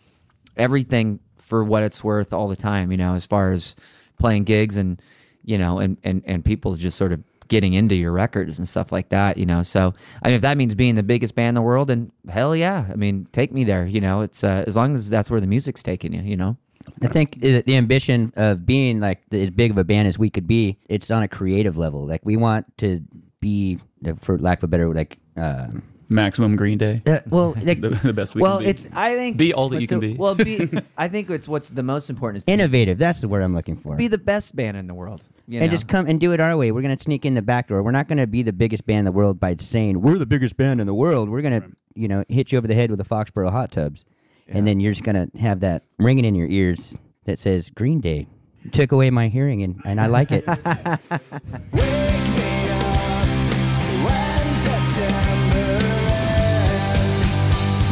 everything 0.57 1.19
for 1.39 1.65
what 1.65 1.83
it's 1.83 2.05
worth 2.05 2.33
all 2.33 2.47
the 2.47 2.55
time. 2.55 2.93
You 2.93 2.97
know, 2.97 3.15
as 3.17 3.27
far 3.27 3.51
as 3.51 3.75
playing 4.19 4.45
gigs 4.45 4.77
and 4.77 5.03
you 5.47 5.57
know 5.57 5.79
and 5.79 5.97
and 6.05 6.23
and 6.27 6.45
people 6.45 6.75
just 6.75 6.99
sort 6.99 7.13
of 7.13 7.23
getting 7.49 7.75
into 7.75 7.95
your 7.95 8.13
records 8.13 8.59
and 8.59 8.69
stuff 8.69 8.91
like 8.91 9.09
that, 9.11 9.37
you 9.37 9.47
know. 9.47 9.63
So, 9.63 9.95
I 10.23 10.29
mean, 10.29 10.35
if 10.35 10.43
that 10.43 10.57
means 10.57 10.75
being 10.75 10.97
the 10.97 11.03
biggest 11.03 11.35
band 11.37 11.51
in 11.51 11.55
the 11.55 11.63
world, 11.63 11.89
then 11.89 12.11
hell 12.29 12.57
yeah. 12.57 12.87
I 12.91 12.97
mean, 12.97 13.27
take 13.33 13.53
me 13.53 13.65
there, 13.65 13.87
you 13.87 14.01
know. 14.01 14.23
It's 14.23 14.43
uh, 14.43 14.65
as 14.67 14.77
long 14.77 14.95
as 14.97 15.09
that's 15.09 15.31
where 15.31 15.41
the 15.41 15.47
music's 15.47 15.83
taking 15.83 16.13
you, 16.13 16.23
you 16.23 16.37
know. 16.37 16.57
I 17.03 17.09
think 17.09 17.41
the, 17.41 17.63
the 17.63 17.77
ambition 17.77 18.33
of 18.37 18.67
being 18.67 19.01
like 19.01 19.23
the, 19.31 19.45
as 19.45 19.51
big 19.51 19.71
of 19.71 19.79
a 19.79 19.85
band 19.85 20.09
as 20.09 20.19
we 20.19 20.31
could 20.31 20.47
be, 20.47 20.79
it's 20.89 21.11
on 21.11 21.23
a 21.23 21.29
creative 21.29 21.77
level. 21.77 22.07
Like 22.07 22.21
we 22.25 22.37
want 22.37 22.67
to 22.79 23.01
be, 23.41 23.79
for 24.21 24.39
lack 24.39 24.59
of 24.59 24.65
a 24.65 24.69
better, 24.69 24.93
like 24.93 25.19
um, 25.37 25.83
Maximum 26.09 26.57
Green 26.57 26.79
Day. 26.79 27.03
Uh, 27.07 27.21
well, 27.29 27.55
like, 27.63 27.81
the, 27.81 27.91
the 27.91 28.13
best 28.13 28.35
we 28.35 28.43
well, 28.43 28.59
can 28.59 28.65
be. 28.65 28.71
it's 28.71 28.89
I 28.93 29.15
think 29.15 29.37
Be 29.37 29.53
all 29.53 29.69
that 29.69 29.77
what's 29.77 29.83
you 29.83 29.89
can 29.89 30.01
the- 30.01 30.13
be. 30.13 30.19
Well, 30.19 30.35
be 30.35 30.69
I 30.97 31.09
think 31.09 31.31
it's 31.31 31.49
what's 31.49 31.69
the 31.69 31.83
most 31.83 32.11
important 32.11 32.39
is 32.39 32.45
to 32.45 32.53
innovative. 32.53 32.99
That's 32.99 33.21
the 33.21 33.29
word 33.29 33.43
I'm 33.43 33.55
looking 33.55 33.77
for. 33.77 33.97
be 33.97 34.09
the 34.09 34.19
best 34.19 34.55
band 34.55 34.77
in 34.77 34.87
the 34.87 34.95
world. 34.95 35.23
You 35.49 35.61
and 35.61 35.69
know? 35.69 35.73
just 35.73 35.87
come 35.87 36.07
and 36.07 36.19
do 36.19 36.33
it 36.33 36.41
our 36.41 36.57
way. 36.57 36.73
We're 36.73 36.83
gonna 36.83 36.99
sneak 36.99 37.25
in 37.25 37.35
the 37.35 37.43
back 37.43 37.69
door. 37.69 37.83
We're 37.83 37.93
not 37.93 38.09
gonna 38.09 38.27
be 38.27 38.43
the 38.43 38.53
biggest 38.53 38.87
band 38.87 39.01
in 39.01 39.05
the 39.05 39.13
world 39.13 39.39
by 39.39 39.57
saying 39.59 40.01
we're 40.01 40.19
the 40.19 40.27
biggest 40.27 40.57
band 40.57 40.81
in 40.81 40.87
the 40.87 40.95
world. 40.95 41.29
We're 41.29 41.43
gonna, 41.43 41.69
you 41.95 42.09
know, 42.09 42.25
hit 42.29 42.53
you 42.53 42.59
over 42.59 42.67
the 42.67 42.75
head 42.75 42.91
with 42.91 42.99
the 42.99 43.05
Foxborough 43.05 43.51
hot 43.51 43.71
tubs, 43.73 44.05
and 44.49 44.67
then 44.67 44.81
you're 44.81 44.93
just 44.93 45.05
gonna 45.05 45.29
have 45.39 45.61
that 45.61 45.85
ringing 45.99 46.25
in 46.25 46.35
your 46.35 46.49
ears 46.49 46.97
that 47.25 47.39
says 47.39 47.71
Green 47.71 48.01
Day. 48.01 48.27
Took 48.73 48.91
away 48.91 49.11
my 49.11 49.29
hearing, 49.29 49.63
and, 49.63 49.81
and 49.85 50.01
I 50.01 50.07
like 50.07 50.33
it. 50.33 50.45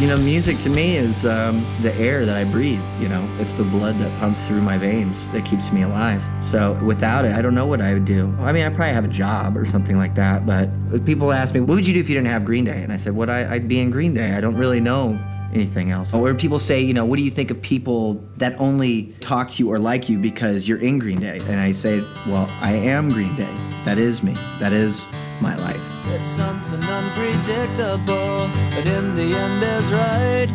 You 0.00 0.08
know, 0.08 0.16
music 0.16 0.60
to 0.64 0.68
me 0.68 0.96
is 0.96 1.24
um, 1.24 1.64
the 1.80 1.94
air 1.94 2.26
that 2.26 2.36
I 2.36 2.42
breathe. 2.42 2.82
You 3.00 3.08
know, 3.08 3.24
it's 3.38 3.52
the 3.54 3.62
blood 3.62 3.96
that 4.00 4.10
pumps 4.18 4.44
through 4.44 4.60
my 4.60 4.76
veins 4.76 5.24
that 5.28 5.44
keeps 5.44 5.70
me 5.70 5.82
alive. 5.82 6.20
So 6.44 6.74
without 6.84 7.24
it, 7.24 7.32
I 7.32 7.40
don't 7.40 7.54
know 7.54 7.66
what 7.66 7.80
I 7.80 7.94
would 7.94 8.04
do. 8.04 8.26
I 8.40 8.52
mean, 8.52 8.66
I 8.66 8.70
probably 8.70 8.92
have 8.92 9.04
a 9.04 9.08
job 9.08 9.56
or 9.56 9.64
something 9.64 9.96
like 9.96 10.16
that. 10.16 10.46
But 10.46 10.68
people 11.06 11.32
ask 11.32 11.54
me, 11.54 11.60
"What 11.60 11.76
would 11.76 11.86
you 11.86 11.94
do 11.94 12.00
if 12.00 12.08
you 12.08 12.16
didn't 12.16 12.28
have 12.28 12.44
Green 12.44 12.64
Day?" 12.64 12.82
And 12.82 12.92
I 12.92 12.96
said, 12.96 13.14
"What 13.14 13.30
I, 13.30 13.54
I'd 13.54 13.68
be 13.68 13.78
in 13.78 13.90
Green 13.90 14.14
Day. 14.14 14.32
I 14.32 14.40
don't 14.40 14.56
really 14.56 14.80
know." 14.80 15.18
Anything 15.52 15.92
else? 15.92 16.12
Or 16.12 16.34
people 16.34 16.58
say, 16.58 16.80
you 16.80 16.92
know, 16.92 17.04
what 17.04 17.16
do 17.16 17.22
you 17.22 17.30
think 17.30 17.52
of 17.52 17.62
people 17.62 18.20
that 18.38 18.58
only 18.58 19.14
talk 19.20 19.52
to 19.52 19.62
you 19.62 19.70
or 19.70 19.78
like 19.78 20.08
you 20.08 20.18
because 20.18 20.66
you're 20.66 20.80
in 20.80 20.98
Green 20.98 21.20
Day? 21.20 21.38
And 21.46 21.60
I 21.60 21.70
say, 21.70 22.00
well, 22.26 22.50
I 22.60 22.72
am 22.72 23.08
Green 23.08 23.36
Day. 23.36 23.54
That 23.84 23.96
is 23.96 24.20
me. 24.20 24.34
That 24.58 24.72
is 24.72 25.06
my 25.40 25.56
life. 25.56 25.80
It's 26.14 26.30
something 26.30 26.82
unpredictable, 26.82 28.48
but 28.70 28.86
in 28.86 29.14
the 29.14 29.36
end 29.36 29.62
is 29.62 29.92
right. 29.92 30.50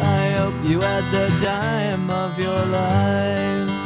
I 0.00 0.32
hope 0.32 0.54
you 0.64 0.80
had 0.80 1.04
the 1.12 1.28
time 1.44 2.10
of 2.10 2.38
your 2.38 2.66
life. 2.66 3.82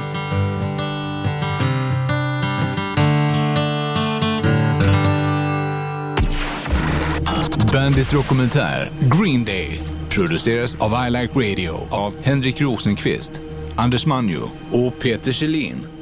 Bandit 7.72 8.10
Dokumentär 8.10 8.90
Green 9.00 9.44
Day 9.44 9.80
produceras 10.08 10.76
av 10.80 11.06
I 11.06 11.10
Like 11.10 11.34
Radio 11.34 11.72
av 11.90 12.14
Henrik 12.22 12.60
Rosenqvist, 12.60 13.40
Anders 13.76 14.06
Manjo 14.06 14.50
och 14.72 14.98
Peter 14.98 15.32
Kjellin. 15.32 15.95